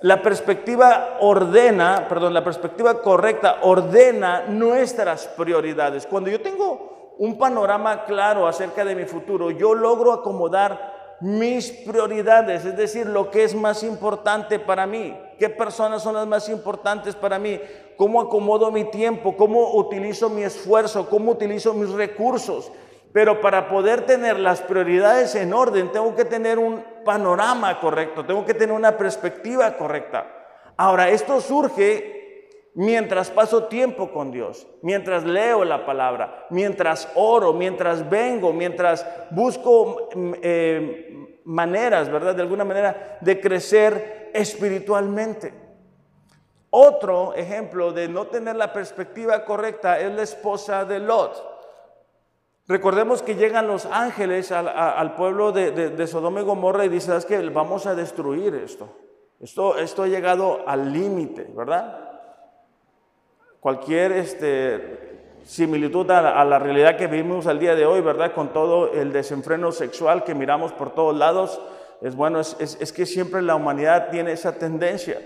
La 0.00 0.20
perspectiva 0.20 1.18
ordena, 1.20 2.06
perdón, 2.08 2.34
la 2.34 2.42
perspectiva 2.42 3.00
correcta 3.00 3.58
ordena 3.62 4.46
nuestras 4.48 5.28
prioridades. 5.28 6.06
Cuando 6.06 6.28
yo 6.28 6.40
tengo 6.40 6.91
un 7.22 7.38
panorama 7.38 8.04
claro 8.04 8.48
acerca 8.48 8.84
de 8.84 8.96
mi 8.96 9.04
futuro, 9.04 9.52
yo 9.52 9.74
logro 9.74 10.12
acomodar 10.12 11.16
mis 11.20 11.70
prioridades, 11.70 12.64
es 12.64 12.76
decir, 12.76 13.06
lo 13.06 13.30
que 13.30 13.44
es 13.44 13.54
más 13.54 13.84
importante 13.84 14.58
para 14.58 14.88
mí, 14.88 15.16
qué 15.38 15.48
personas 15.48 16.02
son 16.02 16.16
las 16.16 16.26
más 16.26 16.48
importantes 16.48 17.14
para 17.14 17.38
mí, 17.38 17.60
cómo 17.96 18.20
acomodo 18.20 18.72
mi 18.72 18.90
tiempo, 18.90 19.36
cómo 19.36 19.72
utilizo 19.74 20.30
mi 20.30 20.42
esfuerzo, 20.42 21.08
cómo 21.08 21.30
utilizo 21.30 21.74
mis 21.74 21.90
recursos. 21.90 22.72
Pero 23.12 23.40
para 23.40 23.68
poder 23.68 24.04
tener 24.04 24.40
las 24.40 24.60
prioridades 24.60 25.36
en 25.36 25.54
orden, 25.54 25.92
tengo 25.92 26.16
que 26.16 26.24
tener 26.24 26.58
un 26.58 26.84
panorama 27.04 27.78
correcto, 27.78 28.26
tengo 28.26 28.44
que 28.44 28.54
tener 28.54 28.74
una 28.74 28.98
perspectiva 28.98 29.76
correcta. 29.76 30.26
Ahora, 30.76 31.08
esto 31.08 31.40
surge 31.40 32.21
mientras 32.74 33.30
paso 33.30 33.64
tiempo 33.64 34.10
con 34.12 34.30
Dios, 34.30 34.66
mientras 34.82 35.24
leo 35.24 35.64
la 35.64 35.84
palabra, 35.84 36.46
mientras 36.50 37.08
oro, 37.14 37.52
mientras 37.52 38.08
vengo, 38.08 38.52
mientras 38.52 39.06
busco 39.30 40.08
mm, 40.14 40.32
eh, 40.42 41.40
maneras, 41.44 42.10
¿verdad? 42.10 42.34
De 42.34 42.42
alguna 42.42 42.64
manera 42.64 43.18
de 43.20 43.40
crecer 43.40 44.30
espiritualmente. 44.32 45.52
Otro 46.70 47.34
ejemplo 47.34 47.92
de 47.92 48.08
no 48.08 48.28
tener 48.28 48.56
la 48.56 48.72
perspectiva 48.72 49.44
correcta 49.44 50.00
es 50.00 50.10
la 50.14 50.22
esposa 50.22 50.86
de 50.86 51.00
Lot. 51.00 51.50
Recordemos 52.66 53.22
que 53.22 53.34
llegan 53.34 53.66
los 53.66 53.84
ángeles 53.84 54.52
al, 54.52 55.14
pueblo 55.14 55.52
de, 55.52 56.06
Sodoma 56.06 56.40
y 56.40 56.44
Gomorra 56.44 56.86
y 56.86 56.88
dicen, 56.88 57.08
¿sabes 57.08 57.26
que 57.26 57.38
Vamos 57.50 57.84
a 57.86 57.94
destruir. 57.94 58.54
Esto, 58.54 59.76
esto 59.76 60.02
ha 60.04 60.06
llegado 60.06 60.60
al 60.66 60.90
límite, 60.92 61.46
¿verdad? 61.54 62.11
Cualquier 63.62 64.10
este, 64.10 65.38
similitud 65.46 66.10
a 66.10 66.44
la, 66.44 66.58
realidad 66.58 66.96
que 66.96 67.06
vivimos 67.06 67.46
al 67.46 67.60
día 67.60 67.76
de 67.76 67.86
hoy, 67.86 68.00
¿verdad? 68.00 68.34
Con 68.34 68.52
todo 68.52 68.92
el 68.92 69.12
desenfreno 69.12 69.70
sexual 69.70 70.24
que 70.24 70.34
miramos 70.34 70.72
por 70.72 70.92
todos 70.92 71.16
lados, 71.16 71.60
es 72.00 72.16
bueno, 72.16 72.40
es, 72.40 72.92
que 72.92 73.06
siempre 73.06 73.40
la 73.40 73.54
humanidad 73.54 74.10
tiene 74.10 74.32
esa 74.32 74.58
tendencia. 74.58 75.22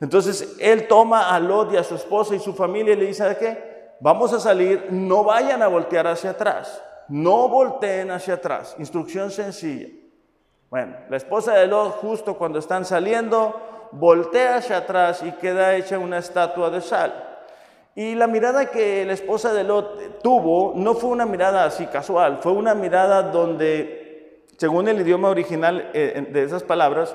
Entonces, 0.00 0.56
él 0.60 0.86
toma 0.86 1.34
a 1.34 1.40
Lot 1.40 1.72
y 1.72 1.76
a 1.76 1.82
su 1.82 1.96
esposa 1.96 2.36
y 2.36 2.38
su 2.38 2.54
familia 2.54 2.94
y 2.94 2.98
le 2.98 3.06
dice, 3.06 3.24
¿de 3.24 3.36
qué? 3.36 3.72
Vamos 3.98 4.32
a 4.32 4.38
salir, 4.38 4.86
no 4.90 5.24
vayan 5.24 5.60
a 5.60 5.66
voltear 5.66 6.06
hacia 6.06 6.30
atrás, 6.30 6.80
no 7.08 7.48
volteen 7.48 8.12
hacia 8.12 8.34
atrás. 8.34 8.76
Instrucción 8.78 9.32
sencilla. 9.32 9.88
Bueno, 10.70 10.94
la 11.10 11.16
esposa 11.16 11.54
de 11.54 11.66
Lot, 11.66 11.96
justo 11.96 12.38
cuando 12.38 12.60
están 12.60 12.84
saliendo, 12.84 13.88
voltea 13.90 14.58
hacia 14.58 14.76
atrás 14.76 15.24
y 15.24 15.32
queda 15.32 15.74
hecha 15.74 15.98
una 15.98 16.18
estatua 16.18 16.70
de 16.70 16.80
sal. 16.80 17.30
Y 17.94 18.14
la 18.14 18.26
mirada 18.26 18.66
que 18.66 19.04
la 19.04 19.12
esposa 19.12 19.52
de 19.52 19.64
Lot 19.64 20.22
tuvo 20.22 20.72
no 20.74 20.94
fue 20.94 21.10
una 21.10 21.26
mirada 21.26 21.64
así 21.64 21.86
casual, 21.86 22.38
fue 22.42 22.52
una 22.52 22.74
mirada 22.74 23.22
donde, 23.24 24.46
según 24.56 24.88
el 24.88 25.00
idioma 25.00 25.28
original 25.28 25.90
eh, 25.92 26.28
de 26.30 26.42
esas 26.42 26.62
palabras, 26.62 27.14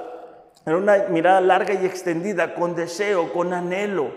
era 0.65 0.77
una 0.77 1.05
mirada 1.09 1.41
larga 1.41 1.73
y 1.73 1.85
extendida, 1.85 2.53
con 2.53 2.75
deseo, 2.75 3.33
con 3.33 3.53
anhelo, 3.53 4.11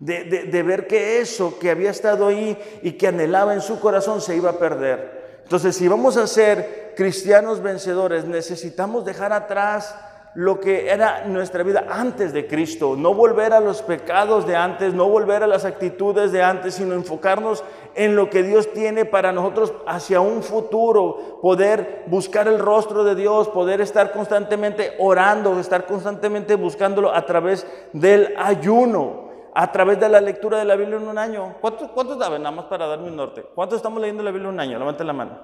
de, 0.00 0.24
de 0.24 0.62
ver 0.64 0.88
que 0.88 1.20
eso 1.20 1.58
que 1.60 1.70
había 1.70 1.90
estado 1.90 2.26
ahí 2.26 2.58
y 2.82 2.92
que 2.92 3.06
anhelaba 3.06 3.54
en 3.54 3.60
su 3.60 3.78
corazón 3.78 4.20
se 4.20 4.34
iba 4.34 4.50
a 4.50 4.58
perder. 4.58 5.40
Entonces, 5.44 5.76
si 5.76 5.86
vamos 5.86 6.16
a 6.16 6.26
ser 6.26 6.94
cristianos 6.96 7.60
vencedores, 7.60 8.24
necesitamos 8.24 9.04
dejar 9.04 9.32
atrás 9.32 9.94
lo 10.34 10.60
que 10.60 10.90
era 10.90 11.24
nuestra 11.26 11.62
vida 11.62 11.84
antes 11.90 12.32
de 12.32 12.46
Cristo, 12.46 12.96
no 12.96 13.12
volver 13.12 13.52
a 13.52 13.60
los 13.60 13.82
pecados 13.82 14.46
de 14.46 14.56
antes, 14.56 14.94
no 14.94 15.08
volver 15.08 15.42
a 15.42 15.46
las 15.46 15.64
actitudes 15.64 16.32
de 16.32 16.42
antes, 16.42 16.74
sino 16.74 16.94
enfocarnos 16.94 17.62
en 17.94 18.16
lo 18.16 18.30
que 18.30 18.42
Dios 18.42 18.72
tiene 18.72 19.04
para 19.04 19.32
nosotros 19.32 19.74
hacia 19.86 20.20
un 20.20 20.42
futuro, 20.42 21.38
poder 21.42 22.04
buscar 22.06 22.48
el 22.48 22.58
rostro 22.58 23.04
de 23.04 23.14
Dios, 23.14 23.48
poder 23.48 23.82
estar 23.82 24.12
constantemente 24.12 24.94
orando, 24.98 25.58
estar 25.60 25.84
constantemente 25.84 26.54
buscándolo 26.54 27.14
a 27.14 27.26
través 27.26 27.66
del 27.92 28.34
ayuno, 28.38 29.30
a 29.54 29.70
través 29.70 30.00
de 30.00 30.08
la 30.08 30.22
lectura 30.22 30.58
de 30.58 30.64
la 30.64 30.76
Biblia 30.76 30.96
en 30.96 31.08
un 31.08 31.18
año. 31.18 31.56
¿Cuántos, 31.60 31.90
cuántos 31.90 32.18
daban? 32.18 32.42
Nada 32.42 32.56
más 32.56 32.64
para 32.66 32.86
darme 32.86 33.08
un 33.08 33.16
norte. 33.16 33.44
¿Cuántos 33.54 33.76
estamos 33.76 34.00
leyendo 34.00 34.22
la 34.22 34.30
Biblia 34.30 34.48
en 34.48 34.54
un 34.54 34.60
año? 34.60 34.78
Levanten 34.78 35.06
la 35.06 35.12
mano. 35.12 35.38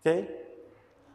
¿Ok? 0.00 0.12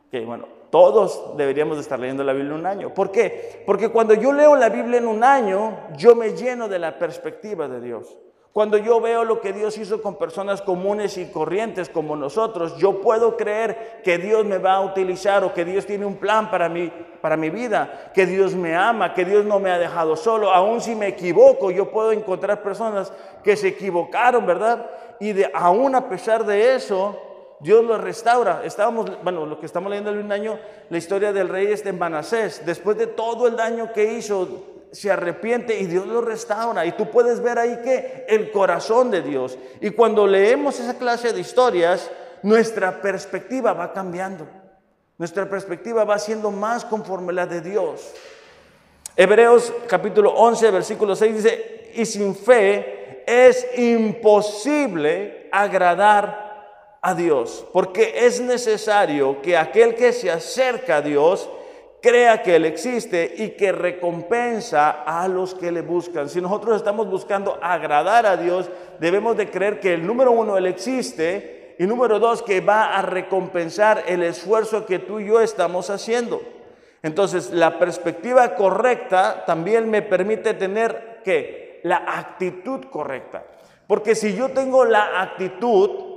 Ok, 0.08 0.26
bueno, 0.26 0.59
todos 0.70 1.36
deberíamos 1.36 1.78
de 1.78 1.82
estar 1.82 2.00
leyendo 2.00 2.24
la 2.24 2.34
Biblia 2.34 2.54
un 2.54 2.66
año. 2.66 2.94
¿Por 2.94 3.12
qué? 3.12 3.64
Porque 3.66 3.90
cuando 3.90 4.14
yo 4.14 4.32
leo 4.32 4.56
la 4.56 4.70
Biblia 4.70 5.00
en 5.00 5.08
un 5.08 5.24
año, 5.24 5.78
yo 5.98 6.16
me 6.16 6.34
lleno 6.34 6.68
de 6.68 6.80
la 6.80 7.00
perspectiva 7.00 7.68
de 7.68 7.82
Dios. 7.82 8.18
Cuando 8.52 8.78
yo 8.78 9.00
veo 9.00 9.24
lo 9.24 9.42
que 9.42 9.54
Dios 9.54 9.78
hizo 9.78 10.02
con 10.02 10.16
personas 10.16 10.62
comunes 10.62 11.18
y 11.18 11.28
corrientes 11.28 11.88
como 11.88 12.16
nosotros, 12.16 12.78
yo 12.78 13.00
puedo 13.00 13.38
creer 13.38 14.02
que 14.04 14.18
Dios 14.18 14.44
me 14.44 14.58
va 14.58 14.74
a 14.74 14.82
utilizar 14.82 15.44
o 15.44 15.54
que 15.54 15.64
Dios 15.64 15.86
tiene 15.86 16.06
un 16.06 16.18
plan 16.18 16.50
para 16.50 16.68
mí, 16.68 16.92
para 17.22 17.38
mi 17.38 17.52
vida, 17.52 18.12
que 18.14 18.26
Dios 18.26 18.56
me 18.56 18.76
ama, 18.76 19.14
que 19.14 19.24
Dios 19.24 19.46
no 19.46 19.60
me 19.60 19.70
ha 19.70 19.78
dejado 19.78 20.16
solo. 20.16 20.52
Aún 20.52 20.82
si 20.82 20.96
me 20.96 21.08
equivoco, 21.08 21.70
yo 21.70 21.92
puedo 21.92 22.12
encontrar 22.12 22.64
personas 22.64 23.14
que 23.44 23.56
se 23.56 23.68
equivocaron, 23.70 24.46
¿verdad? 24.46 24.90
Y 25.20 25.34
de, 25.34 25.52
aún 25.54 25.94
a 25.94 26.10
pesar 26.10 26.44
de 26.44 26.74
eso, 26.76 27.29
Dios 27.60 27.84
lo 27.84 27.98
restaura. 27.98 28.62
Estábamos, 28.64 29.22
bueno, 29.24 29.46
lo 29.46 29.60
que 29.60 29.66
estamos 29.66 29.90
leyendo 29.90 30.12
en 30.12 30.20
un 30.20 30.32
año, 30.32 30.60
la 30.90 30.98
historia 30.98 31.34
del 31.34 31.50
rey 31.50 31.68
este 31.68 31.92
Manasés. 31.92 32.66
Después 32.66 32.98
de 32.98 33.08
todo 33.08 33.48
el 33.48 33.56
daño 33.56 33.92
que 33.92 34.14
hizo, 34.14 34.48
se 34.92 35.12
arrepiente 35.12 35.78
y 35.80 35.86
Dios 35.86 36.08
lo 36.08 36.22
restaura. 36.22 36.86
Y 36.86 36.94
tú 36.94 37.12
puedes 37.12 37.42
ver 37.42 37.60
ahí 37.60 37.82
que 37.84 38.26
el 38.30 38.52
corazón 38.52 39.12
de 39.12 39.22
Dios. 39.22 39.58
Y 39.82 39.92
cuando 39.92 40.26
leemos 40.26 40.80
esa 40.80 40.98
clase 40.98 41.34
de 41.34 41.42
historias, 41.42 42.10
nuestra 42.44 43.02
perspectiva 43.02 43.74
va 43.74 43.92
cambiando. 43.92 44.48
Nuestra 45.18 45.50
perspectiva 45.50 46.06
va 46.06 46.18
siendo 46.18 46.52
más 46.52 46.86
conforme 46.86 47.34
la 47.34 47.46
de 47.46 47.60
Dios. 47.60 48.14
Hebreos 49.18 49.74
capítulo 49.88 50.32
11, 50.32 50.72
versículo 50.72 51.14
6 51.14 51.36
dice, 51.36 51.92
y 51.94 52.06
sin 52.06 52.34
fe 52.34 53.24
es 53.28 53.68
imposible 53.78 55.50
agradar 55.52 56.49
a 57.02 57.14
Dios, 57.14 57.66
porque 57.72 58.26
es 58.26 58.42
necesario 58.42 59.42
que 59.42 59.58
aquel 59.58 59.96
que 59.96 60.12
se 60.12 60.30
acerca 60.30 60.98
a 60.98 61.02
Dios 61.02 61.50
crea 62.02 62.42
que 62.42 62.56
Él 62.56 62.66
existe 62.66 63.34
y 63.38 63.50
que 63.52 63.72
recompensa 63.72 65.04
a 65.06 65.28
los 65.28 65.54
que 65.54 65.72
le 65.72 65.82
buscan. 65.82 66.30
Si 66.30 66.42
nosotros 66.42 66.78
estamos 66.78 67.10
buscando 67.10 67.58
agradar 67.62 68.26
a 68.26 68.38
Dios, 68.38 68.70
debemos 69.00 69.38
de 69.38 69.50
creer 69.50 69.80
que 69.80 69.94
el 69.94 70.06
número 70.06 70.32
uno, 70.32 70.58
Él 70.58 70.66
existe, 70.66 71.76
y 71.78 71.86
número 71.86 72.20
dos, 72.20 72.42
que 72.42 72.62
va 72.62 72.96
a 72.98 73.02
recompensar 73.02 74.04
el 74.08 74.24
esfuerzo 74.24 74.86
que 74.86 75.00
tú 75.00 75.20
y 75.20 75.28
yo 75.28 75.40
estamos 75.40 75.90
haciendo. 75.90 76.42
Entonces, 77.02 77.52
la 77.52 77.80
perspectiva 77.80 78.56
correcta 78.56 79.46
también 79.46 79.90
me 79.90 80.02
permite 80.02 80.54
tener 80.54 81.22
que 81.24 81.80
la 81.84 82.04
actitud 82.06 82.86
correcta. 82.86 83.46
Porque 83.88 84.16
si 84.16 84.36
yo 84.36 84.50
tengo 84.50 84.84
la 84.84 85.22
actitud 85.22 86.09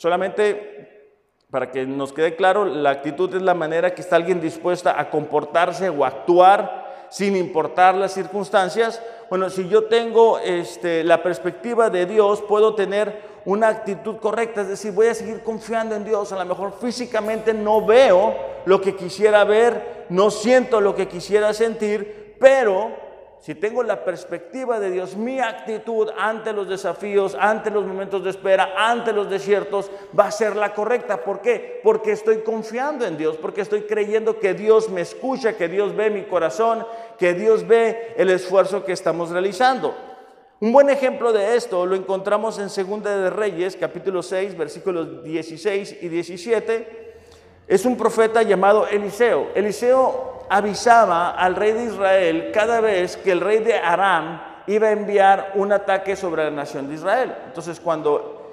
Solamente 0.00 1.12
para 1.50 1.70
que 1.70 1.84
nos 1.84 2.14
quede 2.14 2.34
claro, 2.34 2.64
la 2.64 2.88
actitud 2.88 3.34
es 3.34 3.42
la 3.42 3.52
manera 3.52 3.94
que 3.94 4.00
está 4.00 4.16
alguien 4.16 4.40
dispuesta 4.40 4.98
a 4.98 5.10
comportarse 5.10 5.90
o 5.90 6.06
actuar 6.06 7.06
sin 7.10 7.36
importar 7.36 7.96
las 7.96 8.14
circunstancias. 8.14 9.02
Bueno, 9.28 9.50
si 9.50 9.68
yo 9.68 9.84
tengo 9.84 10.38
este, 10.38 11.04
la 11.04 11.22
perspectiva 11.22 11.90
de 11.90 12.06
Dios, 12.06 12.40
puedo 12.40 12.74
tener 12.74 13.20
una 13.44 13.68
actitud 13.68 14.16
correcta, 14.16 14.62
es 14.62 14.68
decir, 14.68 14.92
voy 14.92 15.08
a 15.08 15.14
seguir 15.14 15.42
confiando 15.42 15.94
en 15.94 16.06
Dios. 16.06 16.32
A 16.32 16.38
lo 16.38 16.46
mejor 16.46 16.72
físicamente 16.80 17.52
no 17.52 17.84
veo 17.84 18.34
lo 18.64 18.80
que 18.80 18.96
quisiera 18.96 19.44
ver, 19.44 20.06
no 20.08 20.30
siento 20.30 20.80
lo 20.80 20.94
que 20.94 21.08
quisiera 21.08 21.52
sentir, 21.52 22.36
pero 22.40 23.09
si 23.40 23.54
tengo 23.54 23.82
la 23.82 24.04
perspectiva 24.04 24.78
de 24.78 24.90
Dios, 24.90 25.16
mi 25.16 25.40
actitud 25.40 26.10
ante 26.18 26.52
los 26.52 26.68
desafíos, 26.68 27.34
ante 27.40 27.70
los 27.70 27.86
momentos 27.86 28.22
de 28.22 28.30
espera, 28.30 28.74
ante 28.76 29.14
los 29.14 29.30
desiertos, 29.30 29.90
va 30.18 30.26
a 30.26 30.30
ser 30.30 30.56
la 30.56 30.74
correcta. 30.74 31.24
¿Por 31.24 31.40
qué? 31.40 31.80
Porque 31.82 32.12
estoy 32.12 32.42
confiando 32.42 33.06
en 33.06 33.16
Dios, 33.16 33.38
porque 33.38 33.62
estoy 33.62 33.82
creyendo 33.82 34.38
que 34.38 34.52
Dios 34.52 34.90
me 34.90 35.00
escucha, 35.00 35.56
que 35.56 35.68
Dios 35.68 35.96
ve 35.96 36.10
mi 36.10 36.24
corazón, 36.24 36.86
que 37.18 37.32
Dios 37.32 37.66
ve 37.66 38.12
el 38.18 38.28
esfuerzo 38.28 38.84
que 38.84 38.92
estamos 38.92 39.30
realizando. 39.30 39.94
Un 40.60 40.74
buen 40.74 40.90
ejemplo 40.90 41.32
de 41.32 41.56
esto 41.56 41.86
lo 41.86 41.96
encontramos 41.96 42.58
en 42.58 42.68
Segunda 42.68 43.16
de 43.16 43.30
Reyes, 43.30 43.74
capítulo 43.74 44.22
6, 44.22 44.58
versículos 44.58 45.24
16 45.24 45.96
y 46.02 46.08
17. 46.08 47.14
Es 47.66 47.86
un 47.86 47.96
profeta 47.96 48.42
llamado 48.42 48.86
Eliseo. 48.86 49.48
Eliseo 49.54 50.39
avisaba 50.50 51.30
al 51.30 51.54
rey 51.54 51.72
de 51.72 51.84
Israel 51.84 52.50
cada 52.52 52.80
vez 52.80 53.16
que 53.16 53.30
el 53.30 53.40
rey 53.40 53.60
de 53.60 53.74
Aram 53.74 54.42
iba 54.66 54.88
a 54.88 54.90
enviar 54.92 55.52
un 55.54 55.72
ataque 55.72 56.16
sobre 56.16 56.44
la 56.44 56.50
nación 56.50 56.88
de 56.88 56.94
Israel. 56.94 57.34
Entonces 57.46 57.78
cuando 57.78 58.52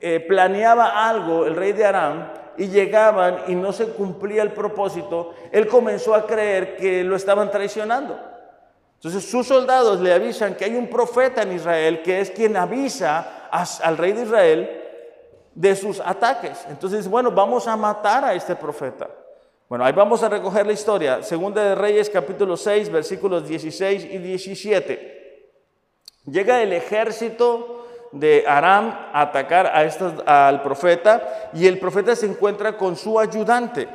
eh, 0.00 0.20
planeaba 0.20 1.08
algo 1.08 1.44
el 1.44 1.56
rey 1.56 1.72
de 1.72 1.84
Aram 1.84 2.28
y 2.56 2.68
llegaban 2.68 3.38
y 3.48 3.56
no 3.56 3.72
se 3.72 3.88
cumplía 3.88 4.42
el 4.42 4.52
propósito, 4.52 5.34
él 5.50 5.66
comenzó 5.66 6.14
a 6.14 6.26
creer 6.26 6.76
que 6.76 7.02
lo 7.02 7.16
estaban 7.16 7.50
traicionando. 7.50 8.18
Entonces 8.94 9.28
sus 9.28 9.48
soldados 9.48 10.00
le 10.00 10.14
avisan 10.14 10.54
que 10.54 10.64
hay 10.64 10.76
un 10.76 10.88
profeta 10.88 11.42
en 11.42 11.52
Israel 11.52 12.02
que 12.02 12.20
es 12.20 12.30
quien 12.30 12.56
avisa 12.56 13.48
al 13.50 13.98
rey 13.98 14.12
de 14.12 14.22
Israel 14.22 14.82
de 15.54 15.74
sus 15.74 16.00
ataques. 16.00 16.64
Entonces, 16.70 17.08
bueno, 17.08 17.30
vamos 17.30 17.66
a 17.66 17.76
matar 17.76 18.24
a 18.24 18.32
este 18.32 18.56
profeta. 18.56 19.08
Bueno, 19.72 19.86
ahí 19.86 19.94
vamos 19.94 20.22
a 20.22 20.28
recoger 20.28 20.66
la 20.66 20.74
historia. 20.74 21.22
Segunda 21.22 21.64
de 21.64 21.74
Reyes, 21.74 22.10
capítulo 22.10 22.58
6, 22.58 22.92
versículos 22.92 23.48
16 23.48 24.04
y 24.04 24.18
17. 24.18 25.50
Llega 26.26 26.60
el 26.60 26.74
ejército 26.74 27.86
de 28.12 28.44
Aram 28.46 28.90
a 29.14 29.22
atacar 29.22 29.66
a 29.66 30.48
al 30.48 30.62
profeta 30.62 31.50
y 31.54 31.66
el 31.66 31.78
profeta 31.78 32.14
se 32.14 32.26
encuentra 32.26 32.76
con 32.76 32.96
su 32.96 33.18
ayudante. 33.18 33.88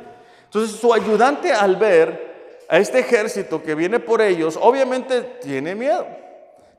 Entonces 0.46 0.80
su 0.80 0.92
ayudante 0.92 1.52
al 1.52 1.76
ver 1.76 2.64
a 2.68 2.78
este 2.78 2.98
ejército 2.98 3.62
que 3.62 3.76
viene 3.76 4.00
por 4.00 4.20
ellos, 4.20 4.58
obviamente 4.60 5.20
tiene 5.40 5.76
miedo. 5.76 6.04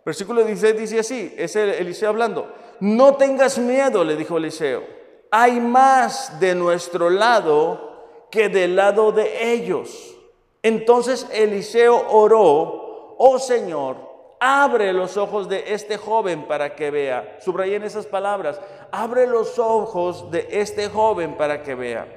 Versículo 0.04 0.44
16 0.44 0.78
dice 0.78 1.00
así, 1.00 1.34
es 1.38 1.56
Eliseo 1.56 2.10
hablando, 2.10 2.54
no 2.82 3.16
tengas 3.16 3.60
miedo, 3.60 4.04
le 4.04 4.18
dijo 4.18 4.36
Eliseo, 4.36 4.84
hay 5.32 5.62
más 5.62 6.38
de 6.42 6.54
nuestro 6.54 7.10
lado 7.10 7.89
que 8.32 8.50
del 8.50 8.76
lado 8.76 9.12
de 9.12 9.54
ellos. 9.54 10.16
Entonces 10.62 11.28
Eliseo 11.32 12.06
oró, 12.10 13.16
oh 13.18 13.40
Señor, 13.40 13.98
abre 14.40 14.94
los 14.94 15.18
ojos 15.18 15.50
de 15.50 15.74
este 15.74 15.98
joven 15.98 16.48
para 16.48 16.76
que 16.76 16.92
vea. 16.92 17.38
Subrayen 17.42 17.84
esas 17.84 18.06
palabras, 18.06 18.60
abre 18.92 19.28
los 19.28 19.60
ojos 19.60 20.32
de 20.32 20.48
este 20.52 20.90
joven 20.90 21.36
para 21.36 21.64
que 21.64 21.76
vea. 21.76 22.08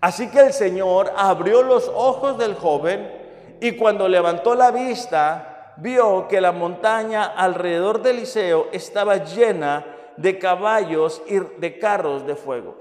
Así 0.00 0.30
que 0.30 0.40
el 0.40 0.52
Señor 0.52 1.12
abrió 1.16 1.62
los 1.62 1.88
ojos 1.88 2.38
del 2.38 2.54
joven 2.54 3.20
y 3.60 3.72
cuando 3.72 4.08
levantó 4.08 4.54
la 4.54 4.70
vista, 4.70 5.74
vio 5.76 6.26
que 6.28 6.40
la 6.40 6.52
montaña 6.52 7.24
alrededor 7.24 8.02
de 8.02 8.10
Eliseo 8.10 8.68
estaba 8.72 9.24
llena 9.24 9.84
de 10.16 10.38
caballos 10.38 11.22
y 11.26 11.38
de 11.38 11.78
carros 11.78 12.26
de 12.26 12.34
fuego. 12.34 12.76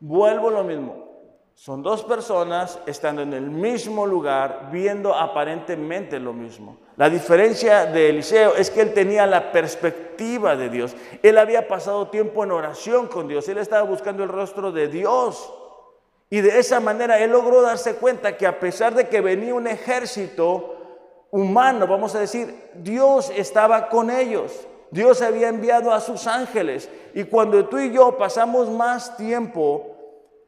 Vuelvo 0.00 0.50
lo 0.50 0.64
mismo. 0.64 1.05
Son 1.56 1.82
dos 1.82 2.04
personas 2.04 2.78
estando 2.84 3.22
en 3.22 3.32
el 3.32 3.50
mismo 3.50 4.06
lugar, 4.06 4.68
viendo 4.70 5.14
aparentemente 5.14 6.20
lo 6.20 6.34
mismo. 6.34 6.76
La 6.96 7.08
diferencia 7.08 7.86
de 7.86 8.10
Eliseo 8.10 8.54
es 8.54 8.70
que 8.70 8.82
él 8.82 8.92
tenía 8.92 9.26
la 9.26 9.52
perspectiva 9.52 10.54
de 10.54 10.68
Dios. 10.68 10.94
Él 11.22 11.38
había 11.38 11.66
pasado 11.66 12.08
tiempo 12.08 12.44
en 12.44 12.50
oración 12.50 13.06
con 13.06 13.26
Dios. 13.26 13.48
Él 13.48 13.56
estaba 13.56 13.84
buscando 13.84 14.22
el 14.22 14.28
rostro 14.28 14.70
de 14.70 14.88
Dios. 14.88 15.50
Y 16.28 16.42
de 16.42 16.58
esa 16.58 16.78
manera 16.78 17.18
él 17.20 17.30
logró 17.30 17.62
darse 17.62 17.94
cuenta 17.94 18.36
que 18.36 18.46
a 18.46 18.60
pesar 18.60 18.94
de 18.94 19.08
que 19.08 19.22
venía 19.22 19.54
un 19.54 19.66
ejército 19.66 20.76
humano, 21.30 21.86
vamos 21.86 22.14
a 22.14 22.20
decir, 22.20 22.70
Dios 22.74 23.32
estaba 23.34 23.88
con 23.88 24.10
ellos. 24.10 24.66
Dios 24.90 25.22
había 25.22 25.48
enviado 25.48 25.90
a 25.94 26.00
sus 26.00 26.26
ángeles. 26.26 26.90
Y 27.14 27.24
cuando 27.24 27.64
tú 27.64 27.78
y 27.78 27.92
yo 27.92 28.18
pasamos 28.18 28.68
más 28.68 29.16
tiempo 29.16 29.95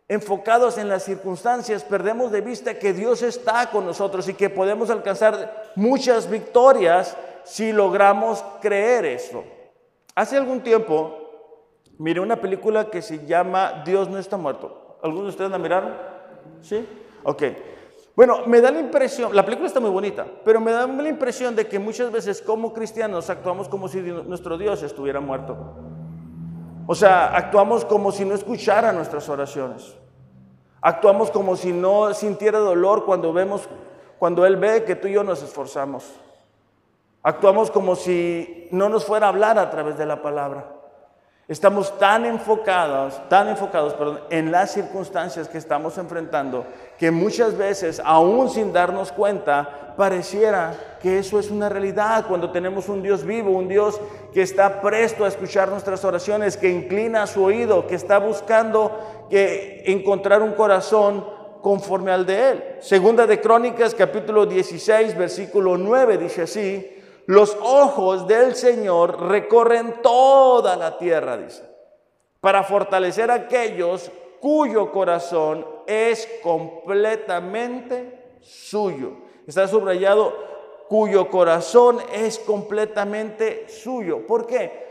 enfocados 0.09 0.79
en 0.79 0.89
las 0.89 1.05
circunstancias, 1.05 1.85
perdemos 1.85 2.33
de 2.33 2.41
vista 2.41 2.79
que 2.79 2.95
Dios 2.95 3.23
está 3.23 3.71
con 3.71 3.85
nosotros 3.85 4.27
y 4.29 4.35
que 4.35 4.49
podemos 4.49 4.89
alcanzar 4.89 5.73
muchas 5.77 6.29
victorias 6.31 7.17
si 7.45 7.73
logramos 7.73 8.43
creer 8.61 9.05
eso. 9.05 9.45
Hace 10.15 10.37
algún 10.37 10.63
tiempo 10.63 11.15
miré 11.99 12.21
una 12.21 12.37
película 12.37 12.91
que 12.91 13.03
se 13.03 13.27
llama 13.27 13.83
Dios 13.85 14.09
no 14.09 14.19
está 14.19 14.37
muerto. 14.37 14.99
¿Algunos 15.03 15.25
de 15.25 15.31
ustedes 15.31 15.51
la 15.51 15.59
miraron? 15.59 15.95
¿Sí? 16.63 16.87
Ok. 17.23 17.43
Bueno, 18.17 18.47
me 18.47 18.61
da 18.61 18.73
la 18.73 18.81
impresión, 18.81 19.37
la 19.37 19.45
película 19.45 19.69
está 19.69 19.79
muy 19.79 19.91
bonita, 19.91 20.27
pero 20.45 20.61
me 20.61 20.73
da 20.73 20.89
la 20.89 21.09
impresión 21.09 21.55
de 21.55 21.69
que 21.69 21.79
muchas 21.79 22.11
veces 22.11 22.43
como 22.43 22.73
cristianos 22.73 23.31
actuamos 23.31 23.69
como 23.69 23.87
si 23.87 24.01
nuestro 24.01 24.59
Dios 24.59 24.83
estuviera 24.83 25.21
muerto. 25.21 25.57
O 26.91 26.95
sea, 26.95 27.37
actuamos 27.37 27.85
como 27.85 28.11
si 28.11 28.25
no 28.25 28.35
escuchara 28.35 28.93
nuestras 28.93 29.29
oraciones. 29.29 29.95
Actuamos 30.81 31.31
como 31.31 31.57
si 31.57 31.73
no 31.73 32.15
sintiera 32.15 32.59
dolor 32.59 33.05
cuando 33.05 33.33
vemos, 33.33 33.69
cuando 34.19 34.47
Él 34.47 34.57
ve 34.57 34.85
que 34.85 34.95
tú 34.95 35.09
y 35.09 35.13
yo 35.13 35.25
nos 35.25 35.43
esforzamos. 35.43 36.05
Actuamos 37.23 37.71
como 37.71 37.97
si 37.97 38.69
no 38.71 38.89
nos 38.89 39.05
fuera 39.05 39.27
a 39.27 39.31
hablar 39.31 39.59
a 39.59 39.71
través 39.71 39.99
de 39.99 40.07
la 40.07 40.23
palabra. 40.23 40.78
Estamos 41.49 41.99
tan 41.99 42.27
enfocados, 42.27 43.27
tan 43.31 43.49
enfocados 43.49 43.95
perdón, 43.95 44.21
en 44.29 44.53
las 44.53 44.73
circunstancias 44.73 45.49
que 45.49 45.57
estamos 45.57 45.97
enfrentando 45.97 46.67
que 46.99 47.11
muchas 47.11 47.57
veces, 47.57 48.03
aún 48.05 48.51
sin 48.51 48.71
darnos 48.71 49.13
cuenta, 49.13 49.95
pareciera 49.97 50.75
que 51.01 51.19
eso 51.19 51.39
es 51.39 51.51
una 51.51 51.71
realidad 51.71 52.27
cuando 52.29 52.51
tenemos 52.51 52.91
un 52.91 53.03
Dios 53.03 53.25
vivo, 53.25 53.53
un 53.53 53.67
Dios 53.67 53.99
que 54.35 54.43
está 54.43 54.83
presto 54.83 55.25
a 55.25 55.29
escuchar 55.29 55.71
nuestras 55.71 56.05
oraciones, 56.05 56.59
que 56.59 56.69
inclina 56.69 57.27
su 57.27 57.43
oído, 57.43 57.87
que 57.87 57.95
está 57.95 58.19
buscando 58.19 59.27
que 59.31 59.85
encontrar 59.87 60.43
un 60.43 60.53
corazón 60.53 61.25
conforme 61.63 62.13
al 62.13 62.27
de 62.27 62.51
Él. 62.51 62.65
Segunda 62.81 63.27
de 63.27 63.41
Crónicas, 63.41 63.95
capítulo 63.95 64.45
16, 64.45 65.17
versículo 65.17 65.79
9, 65.79 66.19
dice 66.19 66.43
así. 66.43 66.98
Los 67.29 67.59
ojos 67.61 68.27
del 68.27 68.55
Señor 68.55 69.29
recorren 69.29 70.01
toda 70.01 70.77
la 70.77 70.97
tierra, 70.97 71.37
dice, 71.37 71.63
para 72.41 72.63
fortalecer 72.63 73.31
a 73.31 73.35
aquellos 73.35 74.11
cuyo 74.41 74.91
corazón 74.91 75.67
es 75.87 76.27
completamente 76.43 78.39
suyo. 78.41 79.13
Está 79.47 79.69
subrayado, 79.69 80.33
cuyo 80.89 81.29
corazón 81.29 81.99
es 82.15 82.39
completamente 82.39 83.69
suyo. 83.69 84.27
¿Por 84.27 84.47
qué? 84.47 84.89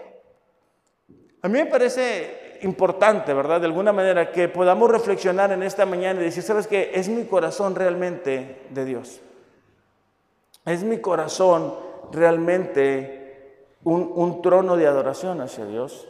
A 1.41 1.47
mí 1.47 1.57
me 1.57 1.65
parece 1.65 2.59
importante, 2.61 3.33
¿verdad? 3.33 3.61
De 3.61 3.65
alguna 3.65 3.91
manera 3.91 4.31
que 4.31 4.47
podamos 4.47 4.91
reflexionar 4.91 5.51
en 5.53 5.63
esta 5.63 5.87
mañana 5.87 6.21
y 6.21 6.25
decir, 6.25 6.43
¿sabes 6.43 6.67
qué? 6.67 6.91
Es 6.93 7.09
mi 7.09 7.23
corazón 7.23 7.73
realmente 7.73 8.61
de 8.69 8.85
Dios. 8.85 9.21
Es 10.67 10.83
mi 10.83 10.99
corazón 10.99 11.86
realmente 12.11 13.67
un, 13.83 14.41
trono 14.41 14.75
de 14.77 14.87
adoración 14.87 15.41
hacia 15.41 15.65
Dios? 15.65 16.07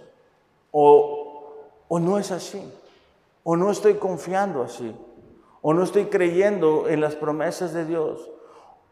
O, 0.71 1.27
¿O 1.87 1.99
no 1.99 2.17
es 2.17 2.31
así? 2.31 2.61
¿O 3.43 3.55
no 3.55 3.71
estoy 3.71 3.95
confiando 3.95 4.61
así? 4.61 4.93
¿O 5.61 5.73
no 5.73 5.83
estoy 5.83 6.05
creyendo 6.05 6.87
en 6.87 7.01
las 7.01 7.15
promesas 7.15 7.73
de 7.73 7.85
Dios? 7.85 8.29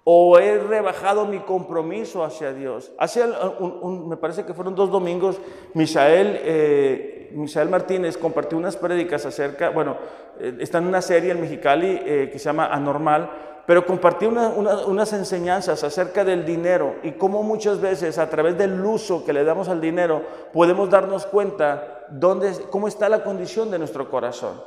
¿O 0.03 0.37
he 0.37 0.59
rebajado 0.59 1.25
mi 1.25 1.39
compromiso 1.39 2.23
hacia 2.23 2.53
Dios? 2.53 2.91
Hace 2.97 3.23
un, 3.59 4.07
me 4.07 4.17
parece 4.17 4.45
que 4.45 4.53
fueron 4.53 4.75
dos 4.75 4.91
domingos, 4.91 5.39
Misael, 5.73 6.39
eh, 6.41 7.31
Misael 7.33 7.69
Martínez 7.69 8.17
compartió 8.17 8.57
unas 8.57 8.77
prédicas 8.77 9.25
acerca, 9.25 9.71
bueno, 9.71 9.97
eh, 10.39 10.57
está 10.59 10.77
en 10.77 10.87
una 10.87 11.01
serie 11.01 11.31
en 11.31 11.41
Mexicali 11.41 11.99
eh, 12.05 12.29
que 12.31 12.37
se 12.37 12.45
llama 12.45 12.67
Anormal, 12.67 13.31
pero 13.65 13.85
compartí 13.85 14.25
unas 14.25 15.13
enseñanzas 15.13 15.83
acerca 15.83 16.23
del 16.23 16.45
dinero 16.45 16.95
y 17.03 17.13
cómo 17.13 17.41
muchas 17.41 17.81
veces 17.81 18.17
a 18.17 18.29
través 18.29 18.57
del 18.57 18.83
uso 18.83 19.25
que 19.25 19.33
le 19.33 19.43
damos 19.43 19.69
al 19.69 19.81
dinero 19.81 20.21
podemos 20.53 20.89
darnos 20.89 21.25
cuenta 21.25 22.05
dónde, 22.09 22.51
cómo 22.69 22.87
está 22.87 23.09
la 23.09 23.23
condición 23.23 23.71
de 23.71 23.79
nuestro 23.79 24.09
corazón. 24.09 24.61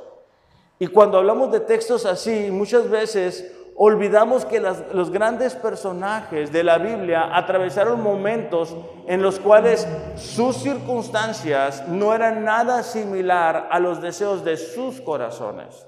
Y 0.81 0.89
cuando 0.89 1.19
hablamos 1.19 1.51
de 1.53 1.61
textos 1.61 2.07
así, 2.07 2.51
muchas 2.51 2.89
veces 2.89 3.53
olvidamos 3.77 4.45
que 4.45 4.61
los 4.61 5.11
grandes 5.11 5.55
personajes 5.55 6.51
de 6.53 6.65
la 6.65 6.79
Biblia 6.79 7.37
atravesaron 7.37 8.03
momentos 8.03 8.75
en 9.07 9.23
los 9.23 9.39
cuales 9.39 9.87
sus 10.17 10.57
circunstancias 10.57 11.87
no 11.87 12.13
eran 12.13 12.45
nada 12.45 12.83
similar 12.83 13.69
a 13.71 13.79
los 13.79 14.03
deseos 14.03 14.45
de 14.45 14.57
sus 14.57 15.01
corazones. 15.01 15.87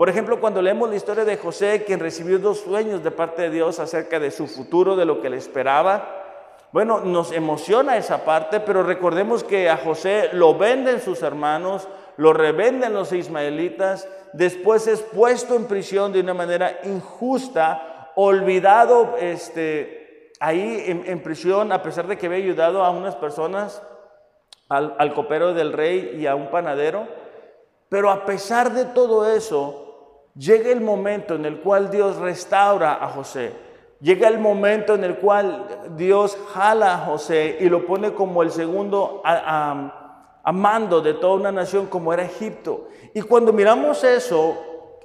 Por 0.00 0.08
ejemplo, 0.08 0.40
cuando 0.40 0.62
leemos 0.62 0.88
la 0.88 0.96
historia 0.96 1.26
de 1.26 1.36
José, 1.36 1.84
quien 1.86 2.00
recibió 2.00 2.38
dos 2.38 2.60
sueños 2.60 3.04
de 3.04 3.10
parte 3.10 3.42
de 3.42 3.50
Dios 3.50 3.78
acerca 3.80 4.18
de 4.18 4.30
su 4.30 4.46
futuro, 4.46 4.96
de 4.96 5.04
lo 5.04 5.20
que 5.20 5.28
le 5.28 5.36
esperaba, 5.36 6.64
bueno, 6.72 7.00
nos 7.00 7.32
emociona 7.32 7.98
esa 7.98 8.24
parte, 8.24 8.60
pero 8.60 8.82
recordemos 8.82 9.44
que 9.44 9.68
a 9.68 9.76
José 9.76 10.30
lo 10.32 10.56
venden 10.56 11.02
sus 11.02 11.20
hermanos, 11.20 11.86
lo 12.16 12.32
revenden 12.32 12.94
los 12.94 13.12
ismaelitas, 13.12 14.08
después 14.32 14.86
es 14.86 15.02
puesto 15.02 15.54
en 15.54 15.66
prisión 15.66 16.14
de 16.14 16.20
una 16.20 16.32
manera 16.32 16.80
injusta, 16.84 18.10
olvidado 18.16 19.16
este, 19.20 20.32
ahí 20.40 20.82
en, 20.86 21.22
prisión, 21.22 21.72
a 21.72 21.82
pesar 21.82 22.06
de 22.06 22.16
que 22.16 22.24
había 22.24 22.38
ayudado 22.38 22.84
a 22.86 22.90
unas 22.90 23.16
personas, 23.16 23.82
al, 24.70 24.94
al 24.98 25.12
copero 25.12 25.52
del 25.52 25.74
rey 25.74 26.16
y 26.18 26.26
a 26.26 26.36
un 26.36 26.50
panadero. 26.50 27.06
Pero 27.90 28.08
a 28.08 28.24
pesar 28.24 28.72
de 28.72 28.86
todo 28.86 29.30
eso, 29.30 29.88
Llega 30.36 30.70
el 30.70 30.80
momento 30.80 31.34
en 31.34 31.44
el 31.44 31.60
cual 31.60 31.90
Dios 31.90 32.16
restaura 32.16 32.94
a 32.94 33.08
José. 33.08 33.52
Llega 34.00 34.28
el 34.28 34.38
momento 34.38 34.94
en 34.94 35.04
el 35.04 35.16
cual 35.16 35.66
Dios 35.96 36.38
jala 36.54 36.94
a 36.94 36.98
José 36.98 37.58
y 37.60 37.68
lo 37.68 37.84
pone 37.86 38.14
como 38.14 38.42
el 38.42 38.50
segundo 38.50 39.20
a, 39.24 40.52
mando 40.52 41.00
de 41.00 41.14
toda 41.14 41.34
una 41.34 41.52
nación 41.52 41.86
como 41.86 42.12
era 42.12 42.24
Egipto. 42.24 42.88
Y 43.12 43.20
cuando 43.22 43.52
miramos 43.52 44.02
eso, 44.04 44.56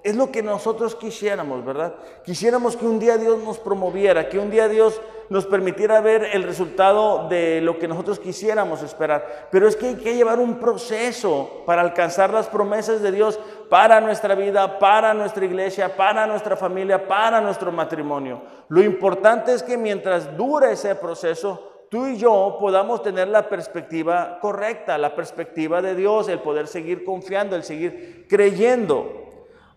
es 0.05 0.15
lo 0.15 0.31
que 0.31 0.43
nosotros 0.43 0.93
quisiéramos, 0.93 1.65
¿verdad? 1.65 1.95
Quisiéramos 2.23 2.77
que 2.77 2.85
un 2.85 2.99
día 2.99 3.17
Dios 3.17 3.39
nos 3.43 3.57
promoviera, 3.57 4.29
que 4.29 4.37
un 4.37 4.51
día 4.51 4.67
Dios 4.67 5.01
nos 5.29 5.47
permitiera 5.47 5.99
ver 5.99 6.29
el 6.33 6.43
resultado 6.43 7.27
de 7.27 7.59
lo 7.59 7.79
que 7.79 7.87
nosotros 7.87 8.19
quisiéramos 8.19 8.83
esperar. 8.83 9.47
Pero 9.49 9.67
es 9.67 9.75
que 9.75 9.87
hay 9.87 9.95
que 9.95 10.13
llevar 10.13 10.37
un 10.37 10.59
proceso 10.59 11.63
para 11.65 11.81
alcanzar 11.81 12.31
las 12.31 12.45
promesas 12.45 13.01
de 13.01 13.11
Dios 13.11 13.39
para 13.67 13.99
nuestra 13.99 14.35
vida, 14.35 14.77
para 14.77 15.15
nuestra 15.15 15.43
iglesia, 15.43 15.97
para 15.97 16.27
nuestra 16.27 16.55
familia, 16.55 17.07
para 17.07 17.41
nuestro 17.41 17.71
matrimonio. 17.71 18.43
Lo 18.69 18.83
importante 18.83 19.53
es 19.53 19.63
que 19.63 19.75
mientras 19.75 20.37
dure 20.37 20.73
ese 20.73 20.93
proceso, 20.93 21.87
tú 21.89 22.05
y 22.05 22.17
yo 22.17 22.57
podamos 22.59 23.01
tener 23.01 23.27
la 23.27 23.49
perspectiva 23.49 24.37
correcta, 24.39 24.99
la 24.99 25.15
perspectiva 25.15 25.81
de 25.81 25.95
Dios, 25.95 26.29
el 26.29 26.41
poder 26.41 26.67
seguir 26.67 27.03
confiando, 27.03 27.55
el 27.55 27.63
seguir 27.63 28.27
creyendo. 28.29 29.24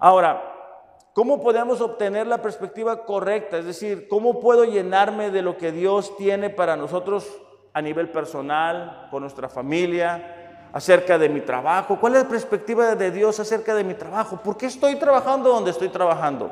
Ahora, 0.00 0.42
¿cómo 1.12 1.42
podemos 1.42 1.80
obtener 1.80 2.28
la 2.28 2.40
perspectiva 2.40 3.04
correcta? 3.04 3.58
Es 3.58 3.64
decir, 3.64 4.06
¿cómo 4.08 4.38
puedo 4.38 4.64
llenarme 4.64 5.30
de 5.30 5.42
lo 5.42 5.56
que 5.56 5.72
Dios 5.72 6.16
tiene 6.16 6.50
para 6.50 6.76
nosotros 6.76 7.26
a 7.72 7.82
nivel 7.82 8.08
personal, 8.10 9.08
con 9.10 9.22
nuestra 9.22 9.48
familia, 9.48 10.68
acerca 10.72 11.18
de 11.18 11.28
mi 11.28 11.40
trabajo? 11.40 11.98
¿Cuál 12.00 12.14
es 12.14 12.22
la 12.22 12.28
perspectiva 12.28 12.94
de 12.94 13.10
Dios 13.10 13.40
acerca 13.40 13.74
de 13.74 13.82
mi 13.82 13.94
trabajo? 13.94 14.36
¿Por 14.36 14.56
qué 14.56 14.66
estoy 14.66 14.94
trabajando 14.96 15.48
donde 15.50 15.72
estoy 15.72 15.88
trabajando? 15.88 16.50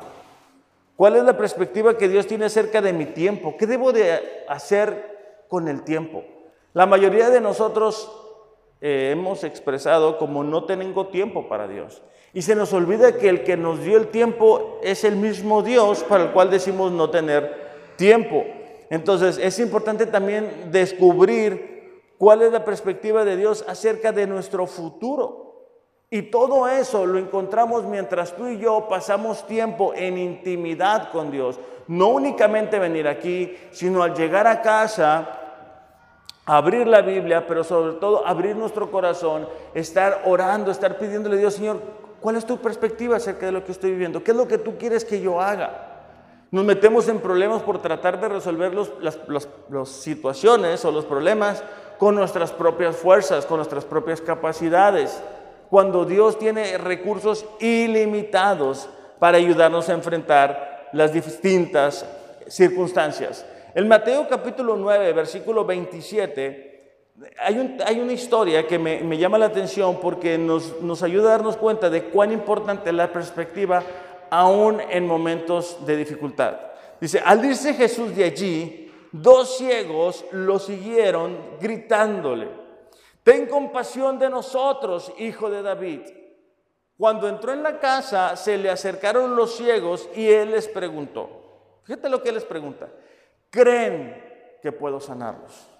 ¿Cuál 0.97 1.15
es 1.15 1.23
la 1.23 1.37
perspectiva 1.37 1.97
que 1.97 2.09
Dios 2.09 2.27
tiene 2.27 2.45
acerca 2.45 2.81
de 2.81 2.91
mi 2.91 3.05
tiempo? 3.05 3.55
¿Qué 3.57 3.65
debo 3.65 3.93
de 3.93 4.45
hacer 4.49 5.45
con 5.47 5.69
el 5.69 5.83
tiempo? 5.83 6.25
La 6.73 6.85
mayoría 6.85 7.29
de 7.29 7.39
nosotros 7.39 8.11
eh, 8.81 9.11
hemos 9.13 9.45
expresado 9.45 10.17
como 10.17 10.43
no 10.43 10.65
tengo 10.65 11.07
tiempo 11.07 11.47
para 11.47 11.67
Dios. 11.67 12.01
Y 12.33 12.41
se 12.41 12.55
nos 12.55 12.73
olvida 12.73 13.17
que 13.17 13.29
el 13.29 13.43
que 13.43 13.57
nos 13.57 13.83
dio 13.83 13.97
el 13.97 14.07
tiempo 14.07 14.79
es 14.83 15.03
el 15.03 15.15
mismo 15.15 15.63
Dios 15.63 16.03
para 16.03 16.25
el 16.25 16.31
cual 16.31 16.49
decimos 16.49 16.91
no 16.91 17.09
tener 17.09 17.67
tiempo. 17.95 18.45
Entonces 18.89 19.37
es 19.41 19.59
importante 19.59 20.05
también 20.05 20.69
descubrir 20.71 21.77
cuál 22.17 22.41
es 22.41 22.51
la 22.51 22.63
perspectiva 22.63 23.25
de 23.25 23.37
Dios 23.37 23.65
acerca 23.67 24.11
de 24.11 24.27
nuestro 24.27 24.67
futuro. 24.67 25.47
Y 26.09 26.23
todo 26.23 26.67
eso 26.69 27.05
lo 27.05 27.19
encontramos 27.19 27.83
mientras 27.83 28.35
tú 28.35 28.47
y 28.47 28.59
yo 28.59 28.87
pasamos 28.87 29.45
tiempo 29.45 29.93
en 29.93 30.17
intimidad 30.17 31.11
con 31.11 31.31
Dios. 31.31 31.59
No 31.87 32.09
únicamente 32.09 32.79
venir 32.79 33.07
aquí, 33.07 33.57
sino 33.71 34.03
al 34.03 34.15
llegar 34.15 34.47
a 34.47 34.61
casa, 34.61 35.37
abrir 36.45 36.87
la 36.87 37.01
Biblia, 37.01 37.45
pero 37.45 37.63
sobre 37.63 37.93
todo 37.93 38.25
abrir 38.25 38.55
nuestro 38.55 38.89
corazón, 38.89 39.49
estar 39.73 40.21
orando, 40.25 40.71
estar 40.71 40.97
pidiéndole 40.97 41.35
a 41.35 41.39
Dios, 41.39 41.55
Señor, 41.55 41.81
¿cuál 42.21 42.35
es 42.35 42.45
tu 42.45 42.57
perspectiva 42.57 43.17
acerca 43.17 43.45
de 43.45 43.51
lo 43.51 43.63
que 43.63 43.71
estoy 43.71 43.91
viviendo? 43.91 44.23
¿Qué 44.23 44.31
es 44.31 44.37
lo 44.37 44.47
que 44.47 44.57
tú 44.57 44.77
quieres 44.77 45.05
que 45.05 45.21
yo 45.21 45.41
haga? 45.41 45.87
Nos 46.49 46.63
metemos 46.63 47.09
en 47.09 47.19
problemas 47.19 47.61
por 47.61 47.81
tratar 47.81 48.21
de 48.21 48.29
resolver 48.29 48.73
las, 48.73 49.89
situaciones 49.89 50.85
o 50.85 50.91
los 50.91 51.03
problemas 51.03 51.61
con 51.97 52.15
nuestras 52.15 52.51
propias 52.51 52.95
fuerzas, 52.95 53.45
con 53.45 53.57
nuestras 53.57 53.83
propias 53.83 54.21
capacidades, 54.21 55.21
cuando 55.69 56.05
Dios 56.05 56.39
tiene 56.39 56.77
recursos 56.77 57.45
ilimitados 57.59 58.87
para 59.19 59.37
ayudarnos 59.37 59.89
a 59.89 59.93
enfrentar 59.93 60.89
las 60.93 61.11
distintas 61.11 62.05
circunstancias. 62.47 63.45
En 63.75 63.87
Mateo 63.87 64.27
capítulo 64.29 64.77
9, 64.77 65.11
versículo 65.11 65.65
27, 65.65 66.66
hay, 67.39 67.99
una 67.99 68.13
historia 68.13 68.67
que 68.67 68.77
me, 68.77 69.17
llama 69.17 69.37
la 69.37 69.47
atención 69.47 69.99
porque 69.99 70.37
nos, 70.37 70.81
nos 70.81 71.01
ayuda 71.01 71.29
a 71.29 71.31
darnos 71.31 71.57
cuenta 71.57 71.89
de 71.89 72.05
cuán 72.05 72.31
importante 72.31 72.89
es 72.89 72.95
la 72.95 73.11
perspectiva 73.11 73.83
aún 74.29 74.79
en 74.79 75.07
momentos 75.07 75.85
de 75.85 75.97
dificultad. 75.97 76.59
Dice, 76.99 77.21
al 77.23 77.43
irse 77.43 77.73
Jesús 77.73 78.15
de 78.15 78.23
allí, 78.23 78.91
dos 79.11 79.57
ciegos 79.57 80.25
lo 80.31 80.59
siguieron 80.59 81.57
gritándole, 81.59 82.49
ten 83.23 83.47
compasión 83.47 84.19
de 84.19 84.29
nosotros, 84.29 85.11
hijo 85.17 85.49
de 85.49 85.61
David. 85.61 86.01
Cuando 86.97 87.27
entró 87.27 87.53
en 87.53 87.61
la 87.61 87.79
casa, 87.79 88.35
se 88.35 88.57
le 88.57 88.69
acercaron 88.69 89.35
los 89.35 89.55
ciegos 89.55 90.09
y 90.15 90.27
él 90.27 90.51
les 90.51 90.67
preguntó, 90.67 91.81
fíjate 91.83 92.09
lo 92.09 92.21
que 92.21 92.29
él 92.29 92.35
les 92.35 92.45
pregunta, 92.45 92.89
¿creen 93.49 94.59
que 94.61 94.71
puedo 94.71 94.99
sanarlos? 94.99 95.76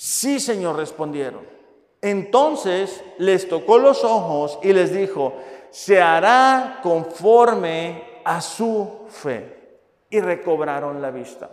Sí, 0.00 0.38
Señor, 0.38 0.76
respondieron. 0.76 1.40
Entonces 2.00 3.02
les 3.18 3.48
tocó 3.48 3.78
los 3.78 4.04
ojos 4.04 4.60
y 4.62 4.72
les 4.72 4.94
dijo, 4.94 5.34
se 5.70 6.00
hará 6.00 6.78
conforme 6.84 8.20
a 8.24 8.40
su 8.40 9.06
fe. 9.08 9.80
Y 10.08 10.20
recobraron 10.20 11.02
la 11.02 11.10
vista. 11.10 11.50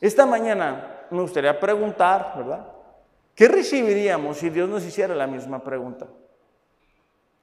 Esta 0.00 0.24
mañana 0.24 1.08
me 1.10 1.20
gustaría 1.20 1.60
preguntar, 1.60 2.32
¿verdad? 2.38 2.72
¿Qué 3.34 3.48
recibiríamos 3.48 4.38
si 4.38 4.48
Dios 4.48 4.66
nos 4.66 4.82
hiciera 4.82 5.14
la 5.14 5.26
misma 5.26 5.62
pregunta? 5.62 6.06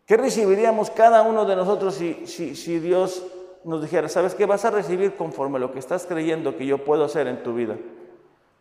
¿Qué 0.07 0.17
recibiríamos 0.17 0.89
cada 0.89 1.21
uno 1.21 1.45
de 1.45 1.55
nosotros 1.55 1.93
si, 1.93 2.25
si 2.25 2.79
Dios 2.79 3.23
nos 3.63 3.79
dijera, 3.79 4.09
¿sabes 4.09 4.33
qué? 4.33 4.47
Vas 4.47 4.65
a 4.65 4.71
recibir 4.71 5.15
conforme 5.15 5.59
lo 5.59 5.71
que 5.71 5.77
estás 5.77 6.07
creyendo 6.07 6.57
que 6.57 6.65
yo 6.65 6.83
puedo 6.83 7.05
hacer 7.05 7.27
en 7.27 7.43
tu 7.43 7.53
vida. 7.53 7.77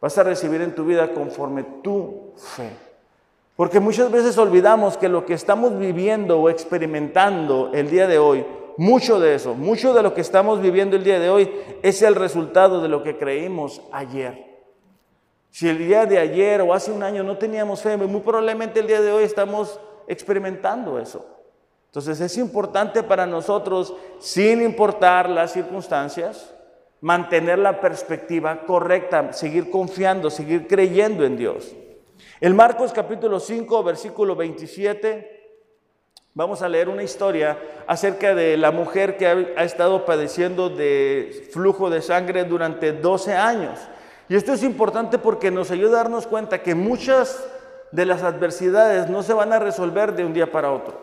Vas 0.04 0.18
a 0.18 0.22
recibir 0.22 0.60
en 0.60 0.74
tu 0.74 0.84
vida 0.84 1.14
conforme 1.14 1.62
tu 1.82 2.34
fe. 2.36 2.68
Porque 3.56 3.80
muchas 3.80 4.10
veces 4.10 4.36
olvidamos 4.36 4.98
que 4.98 5.08
lo 5.08 5.24
que 5.24 5.32
estamos 5.32 5.78
viviendo 5.78 6.38
o 6.38 6.50
experimentando 6.50 7.70
el 7.72 7.88
día 7.88 8.06
de 8.06 8.18
hoy, 8.18 8.44
mucho 8.76 9.18
de 9.18 9.34
eso, 9.34 9.54
mucho 9.54 9.94
de 9.94 10.02
lo 10.02 10.12
que 10.12 10.20
estamos 10.20 10.60
viviendo 10.60 10.94
el 10.94 11.04
día 11.04 11.18
de 11.18 11.30
hoy 11.30 11.50
es 11.82 12.02
el 12.02 12.16
resultado 12.16 12.82
de 12.82 12.88
lo 12.88 13.02
que 13.02 13.16
creímos 13.16 13.80
ayer. 13.92 14.44
Si 15.48 15.70
el 15.70 15.78
día 15.78 16.04
de 16.04 16.18
ayer 16.18 16.60
o 16.60 16.74
hace 16.74 16.92
un 16.92 17.02
año 17.02 17.22
no 17.22 17.38
teníamos 17.38 17.80
fe, 17.80 17.96
muy 17.96 18.20
probablemente 18.20 18.80
el 18.80 18.86
día 18.86 19.00
de 19.00 19.10
hoy 19.10 19.24
estamos 19.24 19.80
experimentando 20.06 20.98
eso. 20.98 21.24
Entonces 21.86 22.20
es 22.20 22.36
importante 22.36 23.02
para 23.02 23.24
nosotros, 23.24 23.94
sin 24.18 24.60
importar 24.60 25.30
las 25.30 25.54
circunstancias, 25.54 26.53
mantener 27.04 27.58
la 27.58 27.82
perspectiva 27.82 28.62
correcta, 28.62 29.34
seguir 29.34 29.70
confiando, 29.70 30.30
seguir 30.30 30.66
creyendo 30.66 31.26
en 31.26 31.36
Dios. 31.36 31.76
En 32.40 32.56
Marcos 32.56 32.94
capítulo 32.94 33.40
5, 33.40 33.84
versículo 33.84 34.34
27, 34.34 35.58
vamos 36.32 36.62
a 36.62 36.68
leer 36.70 36.88
una 36.88 37.02
historia 37.02 37.58
acerca 37.86 38.34
de 38.34 38.56
la 38.56 38.70
mujer 38.70 39.18
que 39.18 39.26
ha, 39.26 39.64
estado 39.64 40.06
padeciendo 40.06 40.70
de 40.70 41.46
flujo 41.52 41.90
de 41.90 42.00
sangre 42.00 42.44
durante 42.44 42.94
12 42.94 43.34
años. 43.34 43.78
Y 44.30 44.36
esto 44.36 44.54
es 44.54 44.62
importante 44.62 45.18
porque 45.18 45.50
nos 45.50 45.70
ayuda 45.70 46.00
a 46.00 46.04
darnos 46.04 46.26
cuenta 46.26 46.62
que 46.62 46.74
muchas 46.74 47.46
de 47.92 48.06
las 48.06 48.22
adversidades 48.22 49.10
no 49.10 49.22
se 49.22 49.34
van 49.34 49.52
a 49.52 49.58
resolver 49.58 50.14
de 50.14 50.24
un 50.24 50.32
día 50.32 50.50
para 50.50 50.72
otro. 50.72 50.98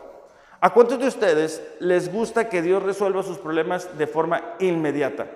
¿A 0.61 0.73
cuántos 0.73 0.97
de 0.97 1.05
ustedes 1.05 1.61
les 1.79 2.11
gusta 2.11 2.49
que 2.49 2.63
Dios 2.63 2.81
resuelva 2.81 3.21
sus 3.21 3.37
problemas 3.37 3.99
de 3.99 4.07
forma 4.07 4.55
inmediata? 4.57 5.27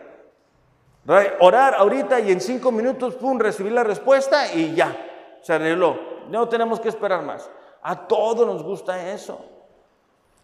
Orar 1.39 1.75
ahorita 1.75 2.19
y 2.19 2.31
en 2.31 2.41
cinco 2.41 2.71
minutos, 2.71 3.15
pum, 3.15 3.37
recibir 3.39 3.71
la 3.71 3.83
respuesta 3.83 4.53
y 4.53 4.73
ya, 4.73 4.95
se 5.41 5.53
arregló. 5.53 5.99
No 6.29 6.49
tenemos 6.49 6.79
que 6.79 6.89
esperar 6.89 7.21
más. 7.23 7.49
A 7.83 8.07
todos 8.07 8.47
nos 8.47 8.63
gusta 8.63 9.11
eso. 9.11 9.45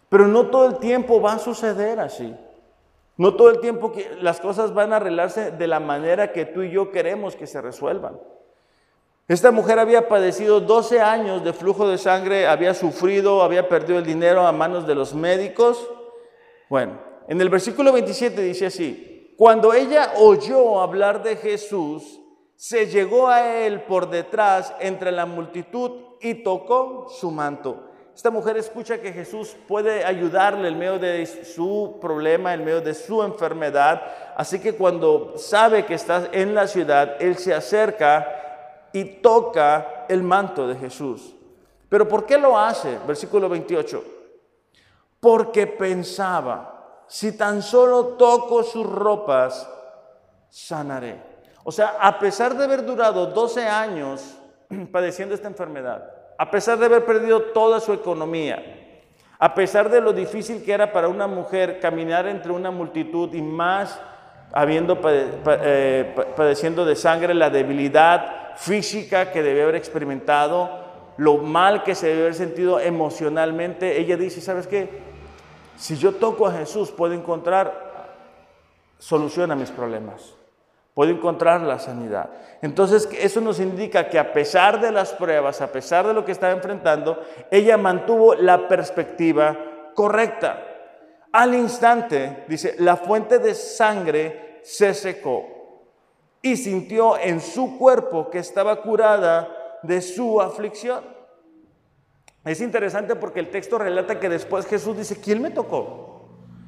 Pero 0.08 0.28
no 0.28 0.46
todo 0.46 0.68
el 0.68 0.78
tiempo 0.78 1.20
va 1.20 1.32
a 1.32 1.38
suceder 1.38 1.98
así. 1.98 2.36
No 3.16 3.34
todo 3.34 3.50
el 3.50 3.60
tiempo 3.60 3.92
que 3.92 4.16
las 4.20 4.40
cosas 4.40 4.72
van 4.72 4.92
a 4.92 4.96
arreglarse 4.96 5.50
de 5.50 5.66
la 5.66 5.80
manera 5.80 6.32
que 6.32 6.44
tú 6.44 6.62
y 6.62 6.70
yo 6.70 6.92
queremos 6.92 7.34
que 7.34 7.46
se 7.46 7.60
resuelvan. 7.60 8.18
Esta 9.26 9.50
mujer 9.50 9.78
había 9.78 10.08
padecido 10.08 10.60
12 10.60 11.00
años 11.00 11.42
de 11.42 11.52
flujo 11.52 11.88
de 11.88 11.98
sangre, 11.98 12.46
había 12.46 12.74
sufrido, 12.74 13.42
había 13.42 13.68
perdido 13.68 13.98
el 13.98 14.04
dinero 14.04 14.46
a 14.46 14.52
manos 14.52 14.86
de 14.86 14.94
los 14.94 15.14
médicos. 15.14 15.88
Bueno, 16.68 17.00
en 17.28 17.40
el 17.40 17.48
versículo 17.48 17.92
27 17.92 18.40
dice 18.42 18.66
así, 18.66 19.11
cuando 19.42 19.74
ella 19.74 20.12
oyó 20.18 20.80
hablar 20.80 21.24
de 21.24 21.34
Jesús, 21.34 22.20
se 22.54 22.86
llegó 22.86 23.26
a 23.26 23.56
él 23.56 23.82
por 23.82 24.08
detrás 24.08 24.72
entre 24.78 25.10
la 25.10 25.26
multitud 25.26 25.90
y 26.20 26.44
tocó 26.44 27.08
su 27.08 27.28
manto. 27.32 27.90
Esta 28.14 28.30
mujer 28.30 28.56
escucha 28.56 29.00
que 29.00 29.12
Jesús 29.12 29.56
puede 29.66 30.04
ayudarle 30.04 30.68
en 30.68 30.78
medio 30.78 31.00
de 31.00 31.26
su 31.26 31.98
problema, 32.00 32.54
en 32.54 32.64
medio 32.64 32.80
de 32.80 32.94
su 32.94 33.20
enfermedad. 33.20 34.00
Así 34.36 34.60
que 34.60 34.76
cuando 34.76 35.32
sabe 35.36 35.84
que 35.86 35.94
está 35.94 36.28
en 36.30 36.54
la 36.54 36.68
ciudad, 36.68 37.16
él 37.18 37.36
se 37.36 37.52
acerca 37.52 38.88
y 38.92 39.04
toca 39.04 40.06
el 40.08 40.22
manto 40.22 40.68
de 40.68 40.76
Jesús. 40.76 41.34
¿Pero 41.88 42.06
por 42.06 42.26
qué 42.26 42.38
lo 42.38 42.56
hace? 42.56 42.96
Versículo 43.08 43.48
28. 43.48 44.04
Porque 45.18 45.66
pensaba, 45.66 46.81
si 47.06 47.32
tan 47.32 47.62
solo 47.62 48.16
toco 48.18 48.62
sus 48.62 48.86
ropas, 48.86 49.68
sanaré. 50.48 51.20
O 51.64 51.72
sea, 51.72 51.96
a 52.00 52.18
pesar 52.18 52.56
de 52.56 52.64
haber 52.64 52.84
durado 52.84 53.26
12 53.26 53.66
años 53.66 54.36
padeciendo 54.92 55.34
esta 55.34 55.48
enfermedad, 55.48 56.10
a 56.38 56.50
pesar 56.50 56.78
de 56.78 56.86
haber 56.86 57.04
perdido 57.04 57.42
toda 57.52 57.80
su 57.80 57.92
economía, 57.92 58.78
A 59.38 59.54
pesar 59.54 59.90
de 59.90 60.00
lo 60.00 60.12
difícil 60.12 60.62
que 60.62 60.72
era 60.72 60.92
para 60.92 61.08
una 61.08 61.26
mujer 61.26 61.80
caminar 61.80 62.28
entre 62.28 62.52
una 62.52 62.70
multitud 62.70 63.34
y 63.34 63.42
más 63.42 63.98
habiendo 64.52 65.00
eh, 65.04 66.14
padeciendo 66.36 66.84
de 66.84 66.94
sangre 66.94 67.34
la 67.34 67.50
debilidad 67.50 68.54
física 68.56 69.32
que 69.32 69.42
debe 69.42 69.62
haber 69.62 69.74
experimentado, 69.74 70.70
lo 71.16 71.38
mal 71.38 71.82
que 71.82 71.94
se 71.94 72.06
debe 72.08 72.20
haber 72.20 72.34
sentido 72.34 72.78
emocionalmente, 72.78 73.98
ella 73.98 74.16
dice, 74.16 74.40
¿sabes 74.40 74.66
qué? 74.66 75.11
Si 75.82 75.96
yo 75.96 76.14
toco 76.14 76.46
a 76.46 76.52
Jesús, 76.52 76.92
puedo 76.92 77.12
encontrar 77.12 77.74
solución 78.98 79.50
a 79.50 79.56
mis 79.56 79.72
problemas. 79.72 80.32
Puedo 80.94 81.10
encontrar 81.10 81.60
la 81.62 81.80
sanidad. 81.80 82.30
Entonces, 82.60 83.08
eso 83.18 83.40
nos 83.40 83.58
indica 83.58 84.08
que 84.08 84.16
a 84.16 84.32
pesar 84.32 84.80
de 84.80 84.92
las 84.92 85.12
pruebas, 85.12 85.60
a 85.60 85.72
pesar 85.72 86.06
de 86.06 86.14
lo 86.14 86.24
que 86.24 86.30
estaba 86.30 86.52
enfrentando, 86.52 87.20
ella 87.50 87.76
mantuvo 87.78 88.36
la 88.36 88.68
perspectiva 88.68 89.58
correcta. 89.92 90.62
Al 91.32 91.52
instante, 91.52 92.44
dice, 92.46 92.76
la 92.78 92.96
fuente 92.96 93.40
de 93.40 93.52
sangre 93.52 94.60
se 94.62 94.94
secó 94.94 95.46
y 96.42 96.58
sintió 96.58 97.18
en 97.18 97.40
su 97.40 97.76
cuerpo 97.76 98.30
que 98.30 98.38
estaba 98.38 98.82
curada 98.82 99.80
de 99.82 100.00
su 100.00 100.40
aflicción. 100.40 101.11
Es 102.44 102.60
interesante 102.60 103.14
porque 103.14 103.40
el 103.40 103.50
texto 103.50 103.78
relata 103.78 104.18
que 104.18 104.28
después 104.28 104.66
Jesús 104.66 104.96
dice, 104.96 105.20
¿quién 105.20 105.40
me 105.40 105.50
tocó? 105.50 106.12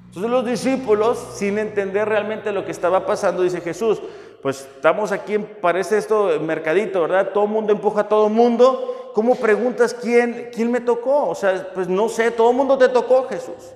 Entonces 0.07 0.31
los 0.31 0.47
discípulos, 0.47 1.19
sin 1.35 1.59
entender 1.59 2.09
realmente 2.09 2.53
lo 2.53 2.65
que 2.65 2.71
estaba 2.71 3.05
pasando, 3.05 3.43
dice 3.43 3.61
Jesús, 3.61 4.01
pues 4.41 4.69
estamos 4.77 5.11
aquí, 5.11 5.39
parece 5.39 5.99
esto 5.99 6.39
mercadito, 6.41 7.01
¿verdad? 7.01 7.31
Todo 7.33 7.49
mundo 7.49 7.73
empuja 7.73 8.03
a 8.03 8.09
todo 8.09 8.29
mundo. 8.29 9.11
¿Cómo 9.15 9.35
preguntas 9.35 9.95
quién, 9.95 10.51
quién 10.53 10.71
me 10.71 10.81
tocó? 10.81 11.31
O 11.31 11.35
sea, 11.35 11.71
pues 11.75 11.89
no 11.89 12.09
sé, 12.09 12.31
todo 12.31 12.53
mundo 12.53 12.79
te 12.79 12.89
tocó, 12.89 13.27
Jesús. 13.27 13.73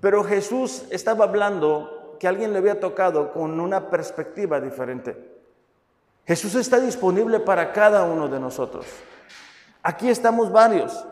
Pero 0.00 0.24
Jesús 0.24 0.84
estaba 0.90 1.24
hablando 1.24 2.16
que 2.18 2.28
alguien 2.28 2.52
le 2.52 2.58
había 2.58 2.80
tocado 2.80 3.32
con 3.32 3.58
una 3.60 3.88
perspectiva 3.88 4.60
diferente. 4.60 5.16
Jesús 6.26 6.54
está 6.56 6.78
disponible 6.80 7.40
para 7.40 7.72
cada 7.72 8.02
uno 8.02 8.28
de 8.28 8.38
nosotros. 8.38 8.84
Aquí 9.82 10.10
estamos 10.10 10.52
varios, 10.52 11.06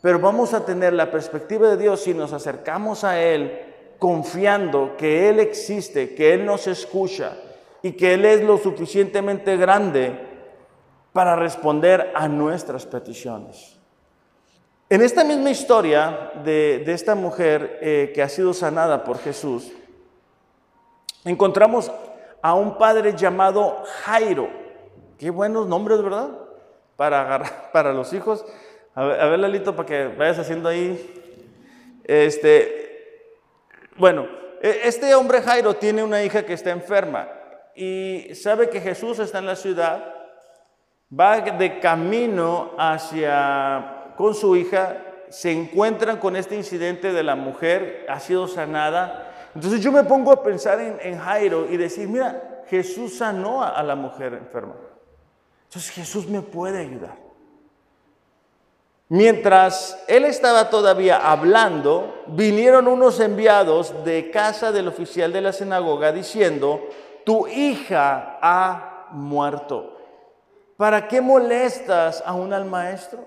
pero 0.00 0.18
vamos 0.18 0.54
a 0.54 0.64
tener 0.64 0.92
la 0.92 1.10
perspectiva 1.10 1.68
de 1.68 1.76
Dios 1.76 2.00
si 2.00 2.14
nos 2.14 2.32
acercamos 2.32 3.04
a 3.04 3.20
Él 3.20 3.70
confiando 3.98 4.96
que 4.96 5.28
Él 5.28 5.38
existe, 5.38 6.14
que 6.14 6.32
Él 6.34 6.46
nos 6.46 6.66
escucha 6.66 7.36
y 7.82 7.92
que 7.92 8.14
Él 8.14 8.24
es 8.24 8.42
lo 8.42 8.58
suficientemente 8.58 9.56
grande 9.56 10.18
para 11.12 11.36
responder 11.36 12.12
a 12.14 12.26
nuestras 12.28 12.86
peticiones. 12.86 13.76
En 14.88 15.02
esta 15.02 15.22
misma 15.22 15.50
historia 15.50 16.32
de, 16.42 16.82
esta 16.86 17.14
mujer 17.14 17.78
eh, 17.80 18.10
que 18.14 18.22
ha 18.22 18.28
sido 18.28 18.54
sanada 18.54 19.04
por 19.04 19.18
Jesús, 19.18 19.70
encontramos 21.24 21.92
a 22.42 22.54
un 22.54 22.76
padre 22.76 23.14
llamado 23.14 23.84
Jairo. 24.02 24.48
Qué 25.18 25.30
buenos 25.30 25.68
nombres, 25.68 26.02
¿verdad? 26.02 26.30
Para, 26.96 27.68
para 27.72 27.92
los 27.92 28.12
hijos. 28.12 28.44
A 28.94 29.04
ver, 29.04 29.20
a 29.20 29.26
ver, 29.28 29.38
Lalito, 29.38 29.76
para 29.76 29.86
que 29.86 30.06
vayas 30.08 30.38
haciendo 30.38 30.68
ahí. 30.68 30.98
Este, 32.04 33.36
bueno, 33.96 34.26
e, 34.60 34.80
este 34.84 35.14
hombre 35.14 35.42
Jairo 35.42 35.74
tiene 35.74 36.02
una 36.02 36.22
hija 36.22 36.44
que 36.44 36.54
está 36.54 36.70
enferma 36.70 37.28
y 37.74 38.34
sabe 38.34 38.68
que 38.68 38.80
Jesús 38.80 39.18
está 39.20 39.38
en 39.38 39.46
la 39.46 39.56
ciudad, 39.56 40.12
va 41.18 41.40
de 41.40 41.78
camino 41.78 42.72
hacia 42.78 44.12
con 44.16 44.34
su 44.34 44.56
hija, 44.56 44.96
se 45.28 45.52
encuentran 45.52 46.18
con 46.18 46.34
este 46.34 46.56
incidente 46.56 47.12
de 47.12 47.22
la 47.22 47.36
mujer, 47.36 48.04
ha 48.08 48.18
sido 48.20 48.48
sanada. 48.48 49.50
Entonces 49.54 49.80
yo 49.80 49.92
me 49.92 50.04
pongo 50.04 50.32
a 50.32 50.42
pensar 50.42 50.80
en, 50.80 51.18
Jairo 51.18 51.66
y 51.70 51.76
decir, 51.76 52.08
mira, 52.08 52.62
Jesús 52.66 53.18
sanó 53.18 53.62
a 53.62 53.82
la 53.82 53.94
mujer 53.94 54.34
enferma. 54.34 54.74
Entonces 55.64 55.90
Jesús 55.92 56.28
me 56.28 56.42
puede 56.42 56.80
ayudar. 56.80 57.29
Mientras 59.10 60.00
él 60.06 60.24
estaba 60.24 60.70
todavía 60.70 61.16
hablando, 61.16 62.22
vinieron 62.28 62.86
unos 62.86 63.18
enviados 63.18 64.04
de 64.04 64.30
casa 64.30 64.70
del 64.70 64.86
oficial 64.86 65.32
de 65.32 65.40
la 65.40 65.52
sinagoga 65.52 66.12
diciendo, 66.12 66.88
tu 67.24 67.48
hija 67.48 68.38
ha 68.40 69.08
muerto. 69.10 69.98
¿Para 70.76 71.08
qué 71.08 71.20
molestas 71.20 72.22
aún 72.24 72.52
al 72.52 72.66
maestro? 72.66 73.24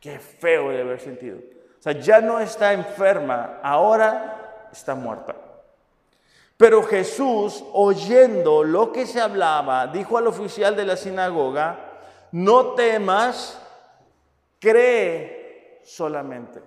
Qué 0.00 0.18
feo 0.18 0.70
de 0.70 0.80
haber 0.80 0.98
sentido. 0.98 1.36
O 1.78 1.82
sea, 1.82 1.92
ya 1.92 2.22
no 2.22 2.40
está 2.40 2.72
enferma, 2.72 3.58
ahora 3.62 4.68
está 4.72 4.94
muerta. 4.94 5.36
Pero 6.56 6.82
Jesús, 6.84 7.62
oyendo 7.74 8.64
lo 8.64 8.92
que 8.92 9.04
se 9.06 9.20
hablaba, 9.20 9.88
dijo 9.88 10.16
al 10.16 10.26
oficial 10.26 10.74
de 10.74 10.86
la 10.86 10.96
sinagoga, 10.96 11.78
no 12.32 12.68
temas, 12.68 13.60
cree 14.60 15.80
solamente. 15.82 16.60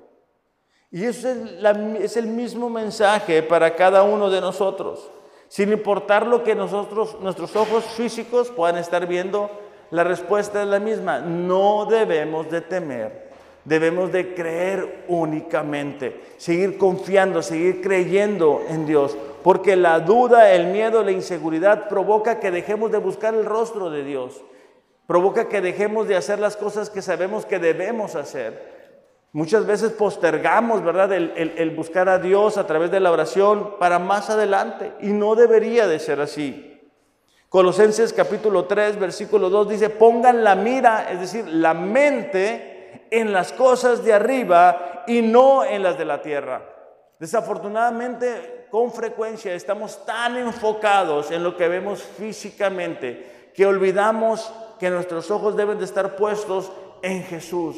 Y 0.92 1.06
eso 1.06 1.28
es, 1.30 2.18
el 2.18 2.28
mismo 2.28 2.70
mensaje 2.70 3.42
para 3.42 3.76
cada 3.76 4.04
uno 4.04 4.30
de 4.30 4.42
nosotros. 4.42 5.10
Sin 5.48 5.72
importar 5.72 6.28
lo 6.28 6.44
que 6.44 6.56
nosotros, 6.56 7.18
nuestros 7.20 7.56
ojos 7.56 7.84
físicos 7.96 8.52
puedan 8.52 8.78
estar 8.78 9.08
viendo, 9.08 9.50
la 9.92 10.04
respuesta 10.04 10.62
es 10.62 10.68
la 10.68 10.80
misma. 10.80 11.20
No 11.20 11.86
debemos 11.86 12.50
de 12.52 12.62
temer, 12.62 13.32
debemos 13.66 14.12
de 14.12 14.36
creer 14.36 15.06
únicamente, 15.08 16.22
seguir 16.38 16.78
confiando, 16.78 17.42
seguir 17.42 17.82
creyendo 17.82 18.62
en 18.68 18.86
Dios, 18.86 19.18
porque 19.44 19.76
la 19.76 20.00
duda, 20.00 20.52
el 20.52 20.68
miedo, 20.68 21.04
la 21.04 21.12
inseguridad 21.12 21.88
provoca 21.90 22.40
que 22.40 22.52
dejemos 22.52 22.92
de 22.92 23.00
buscar 23.00 23.34
el 23.34 23.46
rostro 23.46 23.90
de 23.90 24.04
Dios 24.04 24.44
provoca 25.08 25.50
que 25.50 25.62
dejemos 25.62 26.08
de 26.08 26.16
hacer 26.16 26.40
las 26.40 26.56
cosas 26.56 26.90
que 26.90 27.02
sabemos 27.02 27.46
que 27.46 27.60
debemos 27.60 28.16
hacer. 28.16 28.74
Muchas 29.32 29.66
veces 29.66 29.92
postergamos, 29.92 30.84
¿verdad?, 30.84 31.12
el, 31.12 31.74
buscar 31.76 32.08
a 32.08 32.20
Dios 32.20 32.58
a 32.58 32.68
través 32.68 32.92
de 32.92 33.00
la 33.00 33.12
oración 33.12 33.78
para 33.80 33.98
más 33.98 34.30
adelante 34.30 34.94
y 35.02 35.08
no 35.08 35.36
debería 35.36 35.88
de 35.88 36.00
ser 36.00 36.22
así. 36.22 36.70
Colosenses 37.50 38.14
capítulo 38.14 38.66
3, 38.66 39.00
versículo 39.00 39.50
2 39.50 39.70
dice, 39.70 39.90
pongan 39.90 40.44
la 40.44 40.56
mira, 40.56 41.12
es 41.12 41.20
decir, 41.20 41.48
la 41.48 41.74
mente 41.74 43.08
en 43.10 43.32
las 43.32 43.54
cosas 43.54 44.04
de 44.04 44.14
arriba 44.14 45.04
y 45.08 45.22
no 45.22 45.64
en 45.64 45.84
las 45.84 45.98
de 45.98 46.06
la 46.06 46.22
tierra. 46.22 46.62
Desafortunadamente, 47.20 48.68
con 48.70 48.92
frecuencia 48.92 49.54
estamos 49.54 50.06
tan 50.06 50.38
enfocados 50.38 51.32
en 51.32 51.44
lo 51.44 51.56
que 51.56 51.68
vemos 51.68 52.02
físicamente 52.02 53.52
que 53.54 53.66
olvidamos 53.66 54.52
que 54.80 54.90
nuestros 54.90 55.32
ojos 55.32 55.56
deben 55.56 55.78
de 55.78 55.86
estar 55.86 56.16
puestos 56.16 56.72
en 57.02 57.24
Jesús. 57.24 57.78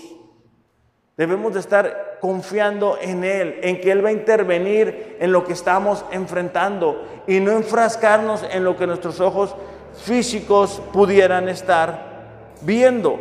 Debemos 1.18 1.54
de 1.54 1.62
estar 1.62 2.18
confiando 2.20 2.98
en 3.00 3.24
Él, 3.24 3.60
en 3.62 3.80
que 3.80 3.92
Él 3.92 4.04
va 4.04 4.10
a 4.10 4.14
intervenir 4.14 5.18
en 5.20 5.32
lo 5.32 5.46
que 5.46 5.54
estamos 5.54 6.04
enfrentando 6.12 7.04
y 7.26 7.40
no 7.40 7.52
enfrascarnos 7.52 8.44
en 8.52 8.66
lo 8.66 8.76
que 8.76 8.88
nuestros 8.88 9.22
ojos 9.22 9.56
físicos 10.04 10.82
pudieran 10.92 11.48
estar 11.48 12.56
viendo. 12.62 13.18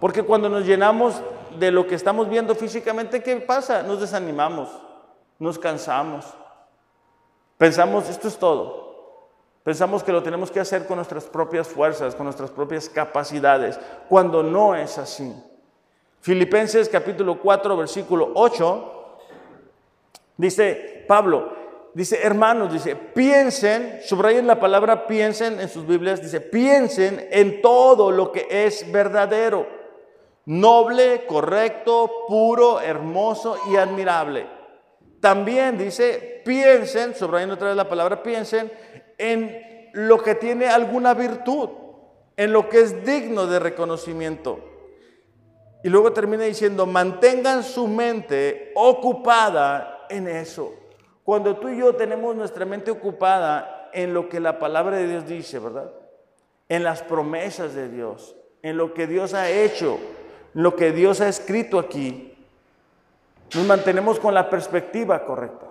Porque 0.00 0.22
cuando 0.22 0.48
nos 0.48 0.66
llenamos 0.66 1.20
de 1.58 1.70
lo 1.70 1.86
que 1.86 1.94
estamos 1.94 2.28
viendo 2.28 2.54
físicamente, 2.54 3.22
¿qué 3.22 3.36
pasa? 3.36 3.82
Nos 3.82 4.00
desanimamos, 4.00 4.68
nos 5.38 5.58
cansamos, 5.58 6.26
pensamos, 7.56 8.08
esto 8.08 8.28
es 8.28 8.38
todo. 8.38 8.87
Pensamos 9.68 10.02
que 10.02 10.12
lo 10.12 10.22
tenemos 10.22 10.50
que 10.50 10.60
hacer 10.60 10.86
con 10.86 10.96
nuestras 10.96 11.24
propias 11.24 11.68
fuerzas, 11.68 12.14
con 12.14 12.24
nuestras 12.24 12.50
propias 12.50 12.88
capacidades, 12.88 13.78
cuando 14.08 14.42
no 14.42 14.74
es 14.74 14.96
así. 14.96 15.30
Filipenses 16.22 16.88
capítulo 16.88 17.38
4, 17.38 17.76
versículo 17.76 18.32
8, 18.34 19.18
dice 20.38 21.04
Pablo, 21.06 21.52
dice 21.92 22.18
hermanos, 22.22 22.72
dice, 22.72 22.96
piensen, 22.96 24.00
subrayen 24.06 24.46
la 24.46 24.58
palabra 24.58 25.06
piensen 25.06 25.60
en 25.60 25.68
sus 25.68 25.86
Biblias, 25.86 26.22
dice, 26.22 26.40
piensen 26.40 27.28
en 27.30 27.60
todo 27.60 28.10
lo 28.10 28.32
que 28.32 28.46
es 28.48 28.90
verdadero, 28.90 29.66
noble, 30.46 31.26
correcto, 31.26 32.24
puro, 32.26 32.80
hermoso 32.80 33.58
y 33.70 33.76
admirable. 33.76 34.46
También 35.20 35.76
dice, 35.76 36.42
piensen, 36.44 37.14
subrayen 37.14 37.50
otra 37.50 37.68
vez 37.68 37.76
la 37.76 37.88
palabra 37.88 38.22
piensen, 38.22 38.70
en 39.18 39.90
lo 39.92 40.22
que 40.22 40.34
tiene 40.34 40.68
alguna 40.68 41.14
virtud, 41.14 41.70
en 42.36 42.52
lo 42.52 42.68
que 42.68 42.80
es 42.80 43.04
digno 43.04 43.46
de 43.46 43.58
reconocimiento. 43.58 44.60
Y 45.82 45.88
luego 45.88 46.12
termina 46.12 46.44
diciendo, 46.44 46.86
mantengan 46.86 47.62
su 47.62 47.86
mente 47.86 48.72
ocupada 48.74 50.06
en 50.08 50.28
eso. 50.28 50.74
Cuando 51.24 51.56
tú 51.56 51.68
y 51.68 51.78
yo 51.78 51.94
tenemos 51.94 52.34
nuestra 52.34 52.64
mente 52.64 52.90
ocupada 52.90 53.90
en 53.92 54.14
lo 54.14 54.28
que 54.28 54.40
la 54.40 54.58
palabra 54.58 54.96
de 54.96 55.08
Dios 55.08 55.26
dice, 55.26 55.58
¿verdad? 55.58 55.90
En 56.68 56.84
las 56.84 57.02
promesas 57.02 57.74
de 57.74 57.88
Dios, 57.88 58.34
en 58.62 58.76
lo 58.76 58.94
que 58.94 59.06
Dios 59.06 59.34
ha 59.34 59.50
hecho, 59.50 59.98
lo 60.54 60.74
que 60.74 60.92
Dios 60.92 61.20
ha 61.20 61.28
escrito 61.28 61.78
aquí, 61.78 62.34
nos 63.54 63.64
mantenemos 63.64 64.18
con 64.18 64.34
la 64.34 64.50
perspectiva 64.50 65.24
correcta. 65.24 65.67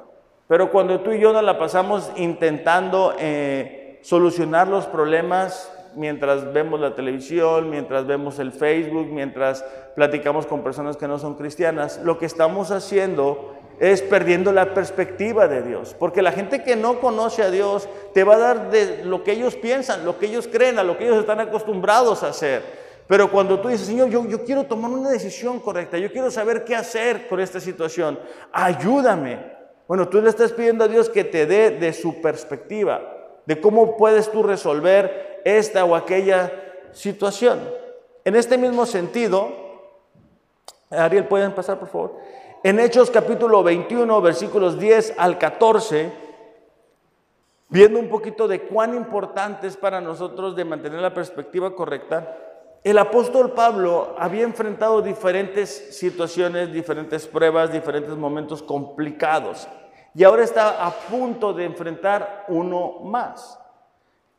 Pero 0.47 0.71
cuando 0.71 1.01
tú 1.01 1.11
y 1.11 1.19
yo 1.19 1.33
nos 1.33 1.43
la 1.43 1.59
pasamos 1.59 2.09
intentando 2.15 3.13
eh, 3.19 3.99
solucionar 4.01 4.67
los 4.67 4.85
problemas 4.85 5.71
mientras 5.95 6.53
vemos 6.53 6.79
la 6.79 6.95
televisión, 6.95 7.69
mientras 7.69 8.07
vemos 8.07 8.39
el 8.39 8.53
Facebook, 8.53 9.07
mientras 9.07 9.65
platicamos 9.95 10.45
con 10.45 10.63
personas 10.63 10.95
que 10.95 11.07
no 11.07 11.19
son 11.19 11.35
cristianas, 11.35 11.99
lo 12.03 12.17
que 12.17 12.25
estamos 12.27 12.71
haciendo 12.71 13.55
es 13.79 14.01
perdiendo 14.01 14.53
la 14.53 14.73
perspectiva 14.73 15.47
de 15.47 15.63
Dios. 15.63 15.95
Porque 15.99 16.21
la 16.21 16.31
gente 16.31 16.63
que 16.63 16.75
no 16.75 16.99
conoce 16.99 17.43
a 17.43 17.51
Dios 17.51 17.89
te 18.13 18.23
va 18.23 18.35
a 18.35 18.39
dar 18.39 18.71
de 18.71 19.03
lo 19.03 19.23
que 19.23 19.33
ellos 19.33 19.55
piensan, 19.55 20.05
lo 20.05 20.17
que 20.17 20.27
ellos 20.27 20.47
creen, 20.47 20.79
a 20.79 20.83
lo 20.83 20.97
que 20.97 21.05
ellos 21.05 21.19
están 21.19 21.39
acostumbrados 21.39 22.23
a 22.23 22.29
hacer. 22.29 22.63
Pero 23.07 23.31
cuando 23.31 23.59
tú 23.59 23.67
dices, 23.67 23.87
Señor, 23.87 24.09
yo, 24.09 24.25
yo 24.27 24.43
quiero 24.43 24.65
tomar 24.65 24.91
una 24.91 25.09
decisión 25.09 25.59
correcta, 25.59 25.97
yo 25.97 26.11
quiero 26.11 26.29
saber 26.31 26.63
qué 26.63 26.75
hacer 26.75 27.27
con 27.27 27.39
esta 27.39 27.59
situación, 27.59 28.19
ayúdame. 28.51 29.56
Bueno, 29.87 30.09
tú 30.09 30.21
le 30.21 30.29
estás 30.29 30.51
pidiendo 30.51 30.83
a 30.83 30.87
Dios 30.87 31.09
que 31.09 31.23
te 31.23 31.45
dé 31.45 31.71
de 31.71 31.93
su 31.93 32.21
perspectiva, 32.21 33.01
de 33.45 33.61
cómo 33.61 33.95
puedes 33.95 34.29
tú 34.29 34.43
resolver 34.43 35.41
esta 35.45 35.85
o 35.85 35.95
aquella 35.95 36.51
situación. 36.91 37.59
En 38.25 38.35
este 38.35 38.57
mismo 38.57 38.85
sentido, 38.85 39.49
Ariel, 40.89 41.25
¿pueden 41.27 41.53
pasar 41.53 41.79
por 41.79 41.87
favor? 41.87 42.15
En 42.63 42.79
Hechos 42.79 43.09
capítulo 43.09 43.63
21, 43.63 44.21
versículos 44.21 44.77
10 44.77 45.13
al 45.17 45.37
14, 45.37 46.11
viendo 47.69 47.99
un 47.99 48.09
poquito 48.09 48.47
de 48.47 48.63
cuán 48.63 48.93
importante 48.93 49.67
es 49.67 49.77
para 49.77 50.01
nosotros 50.01 50.55
de 50.55 50.65
mantener 50.65 50.99
la 50.99 51.13
perspectiva 51.13 51.73
correcta, 51.75 52.37
el 52.89 52.97
apóstol 52.99 53.51
Pablo 53.51 54.15
había 54.17 54.43
enfrentado 54.43 55.01
diferentes 55.01 55.89
situaciones, 55.91 56.71
diferentes 56.71 57.27
pruebas, 57.27 57.69
diferentes 57.69 58.15
momentos 58.15 58.63
complicados. 58.63 59.67
Y 60.15 60.23
ahora 60.23 60.45
está 60.45 60.85
a 60.85 60.91
punto 60.91 61.51
de 61.51 61.65
enfrentar 61.65 62.45
uno 62.47 62.99
más. 63.03 63.59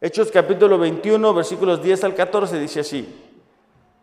Hechos 0.01 0.31
capítulo 0.31 0.79
21, 0.79 1.35
versículos 1.35 1.83
10 1.83 2.05
al 2.05 2.15
14 2.15 2.59
dice 2.59 2.81
así. 2.81 3.31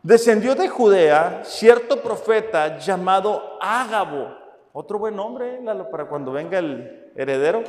Descendió 0.04 0.54
de 0.54 0.70
Judea 0.70 1.42
cierto 1.44 2.04
profeta 2.04 2.78
llamado 2.78 3.58
Ágabo. 3.60 4.38
Otro 4.74 5.00
buen 5.00 5.16
nombre 5.16 5.60
para 5.90 6.06
cuando 6.06 6.32
venga 6.32 6.60
el 6.60 7.12
heredero. 7.16 7.64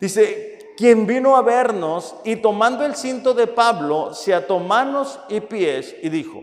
Dice, 0.00 0.51
quien 0.82 1.06
vino 1.06 1.36
a 1.36 1.42
vernos 1.42 2.16
y 2.24 2.34
tomando 2.34 2.84
el 2.84 2.96
cinto 2.96 3.34
de 3.34 3.46
Pablo, 3.46 4.12
se 4.14 4.34
ató 4.34 4.58
manos 4.58 5.20
y 5.28 5.38
pies 5.38 5.94
y 6.02 6.08
dijo, 6.08 6.42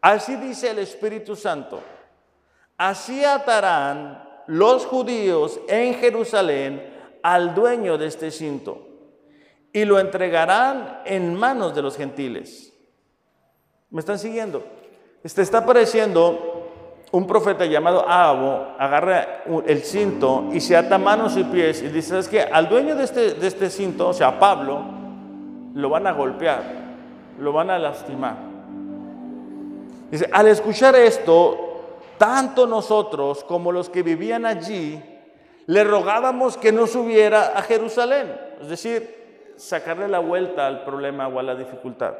así 0.00 0.34
dice 0.36 0.70
el 0.70 0.78
Espíritu 0.78 1.36
Santo, 1.36 1.78
así 2.78 3.22
atarán 3.22 4.26
los 4.46 4.86
judíos 4.86 5.60
en 5.68 5.92
Jerusalén 5.96 6.90
al 7.22 7.54
dueño 7.54 7.98
de 7.98 8.06
este 8.06 8.30
cinto 8.30 8.88
y 9.74 9.84
lo 9.84 9.98
entregarán 9.98 11.02
en 11.04 11.34
manos 11.34 11.74
de 11.74 11.82
los 11.82 11.98
gentiles. 11.98 12.72
¿Me 13.90 14.00
están 14.00 14.18
siguiendo? 14.18 14.64
Este 15.22 15.42
está 15.42 15.58
apareciendo 15.58 16.55
un 17.16 17.26
profeta 17.26 17.64
llamado 17.64 18.06
Abo 18.06 18.74
agarra 18.78 19.42
el 19.66 19.82
cinto 19.82 20.50
y 20.52 20.60
se 20.60 20.76
ata 20.76 20.98
manos 20.98 21.34
y 21.38 21.44
pies 21.44 21.80
y 21.82 21.88
dice, 21.88 22.18
es 22.18 22.28
que 22.28 22.42
al 22.42 22.68
dueño 22.68 22.94
de 22.94 23.04
este, 23.04 23.32
de 23.32 23.46
este 23.46 23.70
cinto, 23.70 24.08
o 24.08 24.12
sea, 24.12 24.38
Pablo, 24.38 24.82
lo 25.72 25.88
van 25.88 26.06
a 26.06 26.12
golpear, 26.12 26.62
lo 27.38 27.54
van 27.54 27.70
a 27.70 27.78
lastimar. 27.78 28.36
Dice, 30.10 30.28
al 30.30 30.48
escuchar 30.48 30.94
esto, 30.94 31.84
tanto 32.18 32.66
nosotros 32.66 33.42
como 33.44 33.72
los 33.72 33.88
que 33.88 34.02
vivían 34.02 34.44
allí, 34.44 35.02
le 35.64 35.84
rogábamos 35.84 36.58
que 36.58 36.70
no 36.70 36.86
subiera 36.86 37.52
a 37.56 37.62
Jerusalén, 37.62 38.38
es 38.60 38.68
decir, 38.68 39.54
sacarle 39.56 40.06
la 40.06 40.18
vuelta 40.18 40.66
al 40.66 40.84
problema 40.84 41.28
o 41.28 41.38
a 41.38 41.42
la 41.42 41.54
dificultad. 41.54 42.12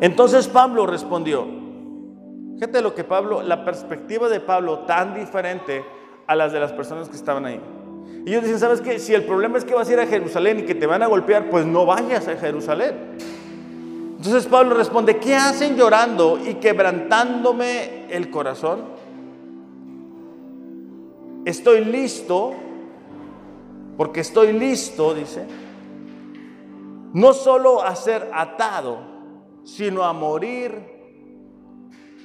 Entonces 0.00 0.46
Pablo 0.46 0.86
respondió, 0.86 1.63
Fíjate 2.54 2.80
lo 2.80 2.94
que 2.94 3.04
Pablo, 3.04 3.42
la 3.42 3.64
perspectiva 3.64 4.28
de 4.28 4.40
Pablo 4.40 4.80
tan 4.80 5.14
diferente 5.14 5.84
a 6.26 6.36
las 6.36 6.52
de 6.52 6.60
las 6.60 6.72
personas 6.72 7.08
que 7.08 7.16
estaban 7.16 7.44
ahí. 7.46 7.60
Y 8.24 8.30
ellos 8.30 8.42
dicen, 8.42 8.58
¿sabes 8.58 8.80
qué? 8.80 8.98
Si 8.98 9.12
el 9.12 9.24
problema 9.24 9.58
es 9.58 9.64
que 9.64 9.74
vas 9.74 9.88
a 9.88 9.92
ir 9.92 10.00
a 10.00 10.06
Jerusalén 10.06 10.60
y 10.60 10.62
que 10.62 10.74
te 10.74 10.86
van 10.86 11.02
a 11.02 11.06
golpear, 11.06 11.50
pues 11.50 11.66
no 11.66 11.84
vayas 11.84 12.26
a 12.28 12.36
Jerusalén. 12.36 13.16
Entonces 14.16 14.46
Pablo 14.46 14.74
responde, 14.74 15.18
¿qué 15.18 15.34
hacen 15.34 15.76
llorando 15.76 16.38
y 16.38 16.54
quebrantándome 16.54 18.06
el 18.08 18.30
corazón? 18.30 18.84
Estoy 21.44 21.84
listo, 21.84 22.54
porque 23.98 24.20
estoy 24.20 24.54
listo, 24.54 25.12
dice, 25.12 25.44
no 27.12 27.34
solo 27.34 27.82
a 27.82 27.94
ser 27.96 28.30
atado, 28.32 28.98
sino 29.64 30.04
a 30.04 30.14
morir 30.14 30.93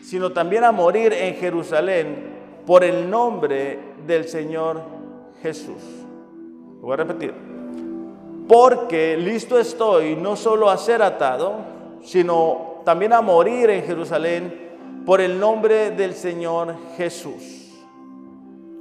sino 0.01 0.31
también 0.31 0.63
a 0.63 0.71
morir 0.71 1.13
en 1.13 1.35
Jerusalén 1.35 2.39
por 2.65 2.83
el 2.83 3.09
nombre 3.09 3.79
del 4.05 4.27
Señor 4.27 4.81
Jesús. 5.41 5.81
Voy 6.81 6.93
a 6.93 6.97
repetir. 6.97 7.33
Porque 8.47 9.17
listo 9.17 9.59
estoy 9.59 10.15
no 10.15 10.35
solo 10.35 10.69
a 10.69 10.77
ser 10.77 11.01
atado, 11.01 11.57
sino 12.03 12.81
también 12.85 13.13
a 13.13 13.21
morir 13.21 13.69
en 13.69 13.83
Jerusalén 13.83 14.69
por 15.05 15.21
el 15.21 15.39
nombre 15.39 15.91
del 15.91 16.13
Señor 16.13 16.75
Jesús. 16.97 17.71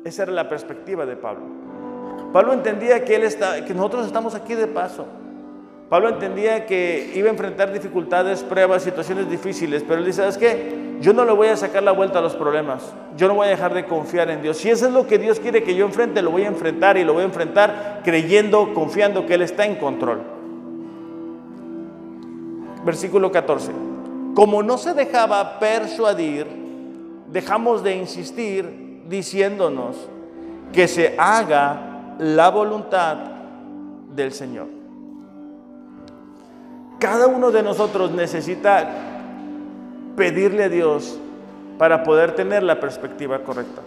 Esa 0.04 0.22
era 0.22 0.32
la 0.32 0.48
perspectiva 0.48 1.04
de 1.04 1.16
Pablo. 1.16 1.44
Pablo 2.32 2.52
entendía 2.52 3.04
que, 3.04 3.16
él 3.16 3.24
está, 3.24 3.64
que 3.64 3.74
nosotros 3.74 4.06
estamos 4.06 4.34
aquí 4.34 4.54
de 4.54 4.66
paso. 4.66 5.06
Pablo 5.88 6.10
entendía 6.10 6.66
que 6.66 7.12
iba 7.14 7.28
a 7.28 7.30
enfrentar 7.30 7.72
dificultades, 7.72 8.42
pruebas, 8.42 8.82
situaciones 8.82 9.30
difíciles, 9.30 9.82
pero 9.86 10.00
él 10.00 10.06
dice, 10.06 10.18
¿sabes 10.18 10.36
qué? 10.36 10.88
Yo 11.00 11.14
no 11.14 11.24
le 11.24 11.32
voy 11.32 11.48
a 11.48 11.56
sacar 11.56 11.82
la 11.82 11.92
vuelta 11.92 12.18
a 12.18 12.22
los 12.22 12.34
problemas. 12.34 12.92
Yo 13.16 13.28
no 13.28 13.34
voy 13.34 13.46
a 13.46 13.50
dejar 13.50 13.72
de 13.72 13.86
confiar 13.86 14.30
en 14.30 14.42
Dios. 14.42 14.58
Si 14.58 14.68
eso 14.68 14.86
es 14.86 14.92
lo 14.92 15.06
que 15.06 15.18
Dios 15.18 15.40
quiere 15.40 15.62
que 15.62 15.74
yo 15.74 15.86
enfrente, 15.86 16.20
lo 16.20 16.30
voy 16.30 16.42
a 16.42 16.48
enfrentar 16.48 16.98
y 16.98 17.04
lo 17.04 17.14
voy 17.14 17.22
a 17.22 17.26
enfrentar 17.26 18.00
creyendo, 18.04 18.74
confiando 18.74 19.24
que 19.24 19.34
Él 19.34 19.42
está 19.42 19.64
en 19.64 19.76
control. 19.76 20.22
Versículo 22.84 23.30
14. 23.30 23.72
Como 24.34 24.62
no 24.62 24.76
se 24.76 24.92
dejaba 24.92 25.58
persuadir, 25.58 26.46
dejamos 27.30 27.82
de 27.82 27.96
insistir 27.96 29.04
diciéndonos 29.08 29.96
que 30.72 30.86
se 30.86 31.14
haga 31.16 32.16
la 32.18 32.50
voluntad 32.50 33.16
del 34.14 34.32
Señor. 34.32 34.77
Cada 36.98 37.26
uno 37.26 37.50
de 37.50 37.62
nosotros 37.62 38.10
necesita 38.10 38.88
pedirle 40.16 40.64
a 40.64 40.68
Dios 40.68 41.18
para 41.78 42.02
poder 42.02 42.34
tener 42.34 42.62
la 42.62 42.80
perspectiva 42.80 43.38
correcta. 43.40 43.82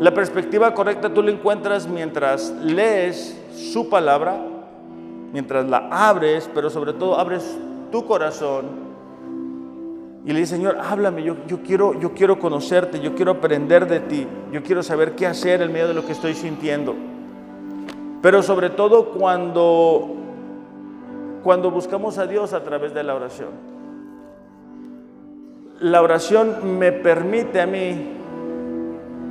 La 0.00 0.12
perspectiva 0.12 0.74
correcta 0.74 1.12
tú 1.12 1.22
la 1.22 1.30
encuentras 1.30 1.86
mientras 1.86 2.50
lees 2.60 3.38
su 3.54 3.88
palabra, 3.88 4.36
mientras 5.32 5.66
la 5.66 5.88
abres, 5.90 6.50
pero 6.54 6.68
sobre 6.68 6.92
todo 6.92 7.18
abres 7.18 7.56
tu 7.90 8.04
corazón 8.04 8.92
y 10.24 10.32
le 10.32 10.38
dices, 10.38 10.56
Señor, 10.56 10.78
háblame, 10.80 11.24
yo, 11.24 11.36
yo, 11.48 11.62
quiero, 11.62 11.98
yo 11.98 12.12
quiero 12.12 12.38
conocerte, 12.38 13.00
yo 13.00 13.14
quiero 13.14 13.32
aprender 13.32 13.88
de 13.88 14.00
ti, 14.00 14.26
yo 14.52 14.62
quiero 14.62 14.82
saber 14.82 15.16
qué 15.16 15.26
hacer 15.26 15.62
en 15.62 15.72
medio 15.72 15.88
de 15.88 15.94
lo 15.94 16.06
que 16.06 16.12
estoy 16.12 16.34
sintiendo. 16.34 16.94
Pero 18.20 18.40
sobre 18.42 18.70
todo 18.70 19.10
cuando, 19.10 20.14
cuando 21.42 21.70
buscamos 21.70 22.18
a 22.18 22.26
Dios 22.26 22.52
a 22.52 22.62
través 22.62 22.94
de 22.94 23.02
la 23.02 23.14
oración 23.14 23.72
la 25.82 26.00
oración 26.00 26.78
me 26.78 26.92
permite 26.92 27.60
a 27.60 27.66
mí 27.66 28.12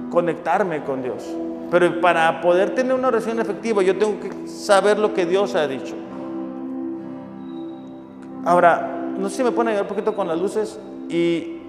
conectarme 0.09 0.83
con 0.83 1.01
Dios. 1.01 1.25
Pero 1.71 2.01
para 2.01 2.41
poder 2.41 2.75
tener 2.75 2.93
una 2.93 3.07
oración 3.07 3.39
efectiva, 3.39 3.81
yo 3.81 3.97
tengo 3.97 4.19
que 4.19 4.47
saber 4.47 4.99
lo 4.99 5.13
que 5.13 5.25
Dios 5.25 5.55
ha 5.55 5.65
dicho. 5.67 5.95
Ahora, 8.43 8.91
no 9.17 9.29
sé 9.29 9.37
si 9.37 9.43
me 9.43 9.51
pueden 9.51 9.69
ayudar 9.69 9.83
un 9.83 9.89
poquito 9.89 10.13
con 10.13 10.27
las 10.27 10.37
luces 10.37 10.77
y 11.07 11.61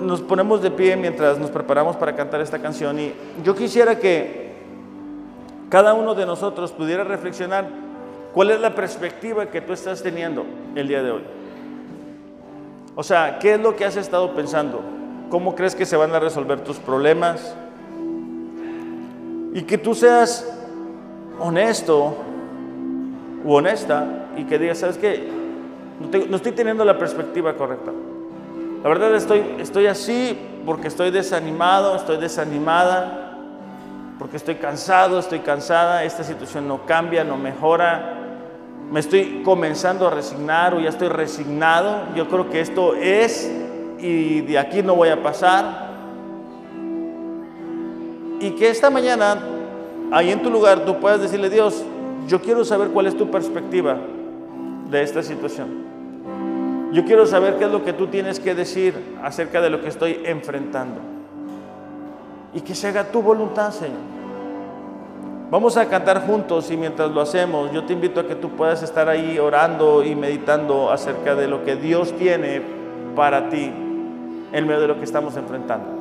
nos 0.00 0.22
ponemos 0.22 0.62
de 0.62 0.70
pie 0.70 0.96
mientras 0.96 1.38
nos 1.38 1.50
preparamos 1.50 1.96
para 1.96 2.16
cantar 2.16 2.40
esta 2.40 2.58
canción. 2.58 2.98
Y 2.98 3.12
yo 3.44 3.54
quisiera 3.54 3.98
que 3.98 4.54
cada 5.68 5.92
uno 5.92 6.14
de 6.14 6.24
nosotros 6.24 6.72
pudiera 6.72 7.04
reflexionar 7.04 7.68
cuál 8.32 8.50
es 8.50 8.60
la 8.60 8.74
perspectiva 8.74 9.46
que 9.46 9.60
tú 9.60 9.72
estás 9.72 10.02
teniendo 10.02 10.44
el 10.74 10.88
día 10.88 11.02
de 11.02 11.10
hoy. 11.10 11.22
O 12.94 13.02
sea, 13.02 13.38
¿qué 13.38 13.54
es 13.54 13.60
lo 13.60 13.76
que 13.76 13.84
has 13.84 13.96
estado 13.96 14.34
pensando? 14.34 14.82
¿Cómo 15.30 15.54
crees 15.54 15.74
que 15.74 15.86
se 15.86 15.96
van 15.96 16.14
a 16.14 16.20
resolver 16.20 16.60
tus 16.60 16.78
problemas? 16.78 17.54
Y 19.54 19.62
que 19.62 19.78
tú 19.78 19.94
seas 19.94 20.46
honesto 21.38 22.16
u 23.44 23.54
honesta 23.54 24.26
y 24.36 24.44
que 24.44 24.58
digas, 24.58 24.78
¿sabes 24.78 24.98
qué? 24.98 25.28
No, 26.00 26.36
estoy 26.36 26.52
teniendo 26.52 26.84
la 26.84 26.98
perspectiva 26.98 27.54
correcta. 27.54 27.92
La 28.82 28.88
verdad 28.88 29.14
estoy, 29.14 29.56
estoy 29.58 29.86
así 29.86 30.38
porque 30.64 30.88
estoy 30.88 31.10
desanimado, 31.10 31.96
estoy 31.96 32.16
desanimada, 32.16 33.36
porque 34.18 34.36
estoy 34.36 34.56
cansado, 34.56 35.18
estoy 35.18 35.40
cansada, 35.40 36.04
esta 36.04 36.24
situación 36.24 36.68
no 36.68 36.86
cambia, 36.86 37.24
no 37.24 37.36
mejora, 37.36 38.19
me 38.90 39.00
estoy 39.00 39.42
comenzando 39.44 40.06
a 40.06 40.10
resignar 40.10 40.74
o 40.74 40.80
ya 40.80 40.88
estoy 40.88 41.08
resignado, 41.08 42.12
yo 42.16 42.28
creo 42.28 42.50
que 42.50 42.60
esto 42.60 42.94
es 42.94 43.50
y 43.98 44.40
de 44.40 44.58
aquí 44.58 44.82
no 44.82 44.96
voy 44.96 45.10
a 45.10 45.22
pasar. 45.22 45.90
Y 48.40 48.50
que 48.52 48.68
esta 48.70 48.90
mañana, 48.90 49.38
ahí 50.10 50.30
en 50.30 50.42
tu 50.42 50.50
lugar, 50.50 50.84
tú 50.84 50.98
puedas 50.98 51.20
decirle, 51.20 51.50
Dios, 51.50 51.84
yo 52.26 52.40
quiero 52.40 52.64
saber 52.64 52.88
cuál 52.88 53.06
es 53.06 53.16
tu 53.16 53.30
perspectiva 53.30 53.98
de 54.90 55.02
esta 55.02 55.22
situación. 55.22 55.68
Yo 56.92 57.04
quiero 57.04 57.26
saber 57.26 57.58
qué 57.58 57.66
es 57.66 57.70
lo 57.70 57.84
que 57.84 57.92
tú 57.92 58.08
tienes 58.08 58.40
que 58.40 58.54
decir 58.54 58.94
acerca 59.22 59.60
de 59.60 59.70
lo 59.70 59.80
que 59.80 59.88
estoy 59.88 60.22
enfrentando. 60.24 61.00
Y 62.52 62.62
que 62.62 62.74
se 62.74 62.88
haga 62.88 63.04
tu 63.04 63.22
voluntad, 63.22 63.70
Señor. 63.70 64.19
Vamos 65.50 65.76
a 65.76 65.88
cantar 65.88 66.24
juntos 66.28 66.70
y 66.70 66.76
mientras 66.76 67.10
lo 67.10 67.20
hacemos, 67.20 67.72
yo 67.72 67.82
te 67.82 67.92
invito 67.92 68.20
a 68.20 68.26
que 68.28 68.36
tú 68.36 68.50
puedas 68.50 68.84
estar 68.84 69.08
ahí 69.08 69.36
orando 69.40 70.04
y 70.04 70.14
meditando 70.14 70.92
acerca 70.92 71.34
de 71.34 71.48
lo 71.48 71.64
que 71.64 71.74
Dios 71.74 72.12
tiene 72.16 72.62
para 73.16 73.48
ti 73.48 73.72
en 74.52 74.66
medio 74.66 74.80
de 74.80 74.86
lo 74.86 74.98
que 74.98 75.04
estamos 75.04 75.36
enfrentando. 75.36 75.99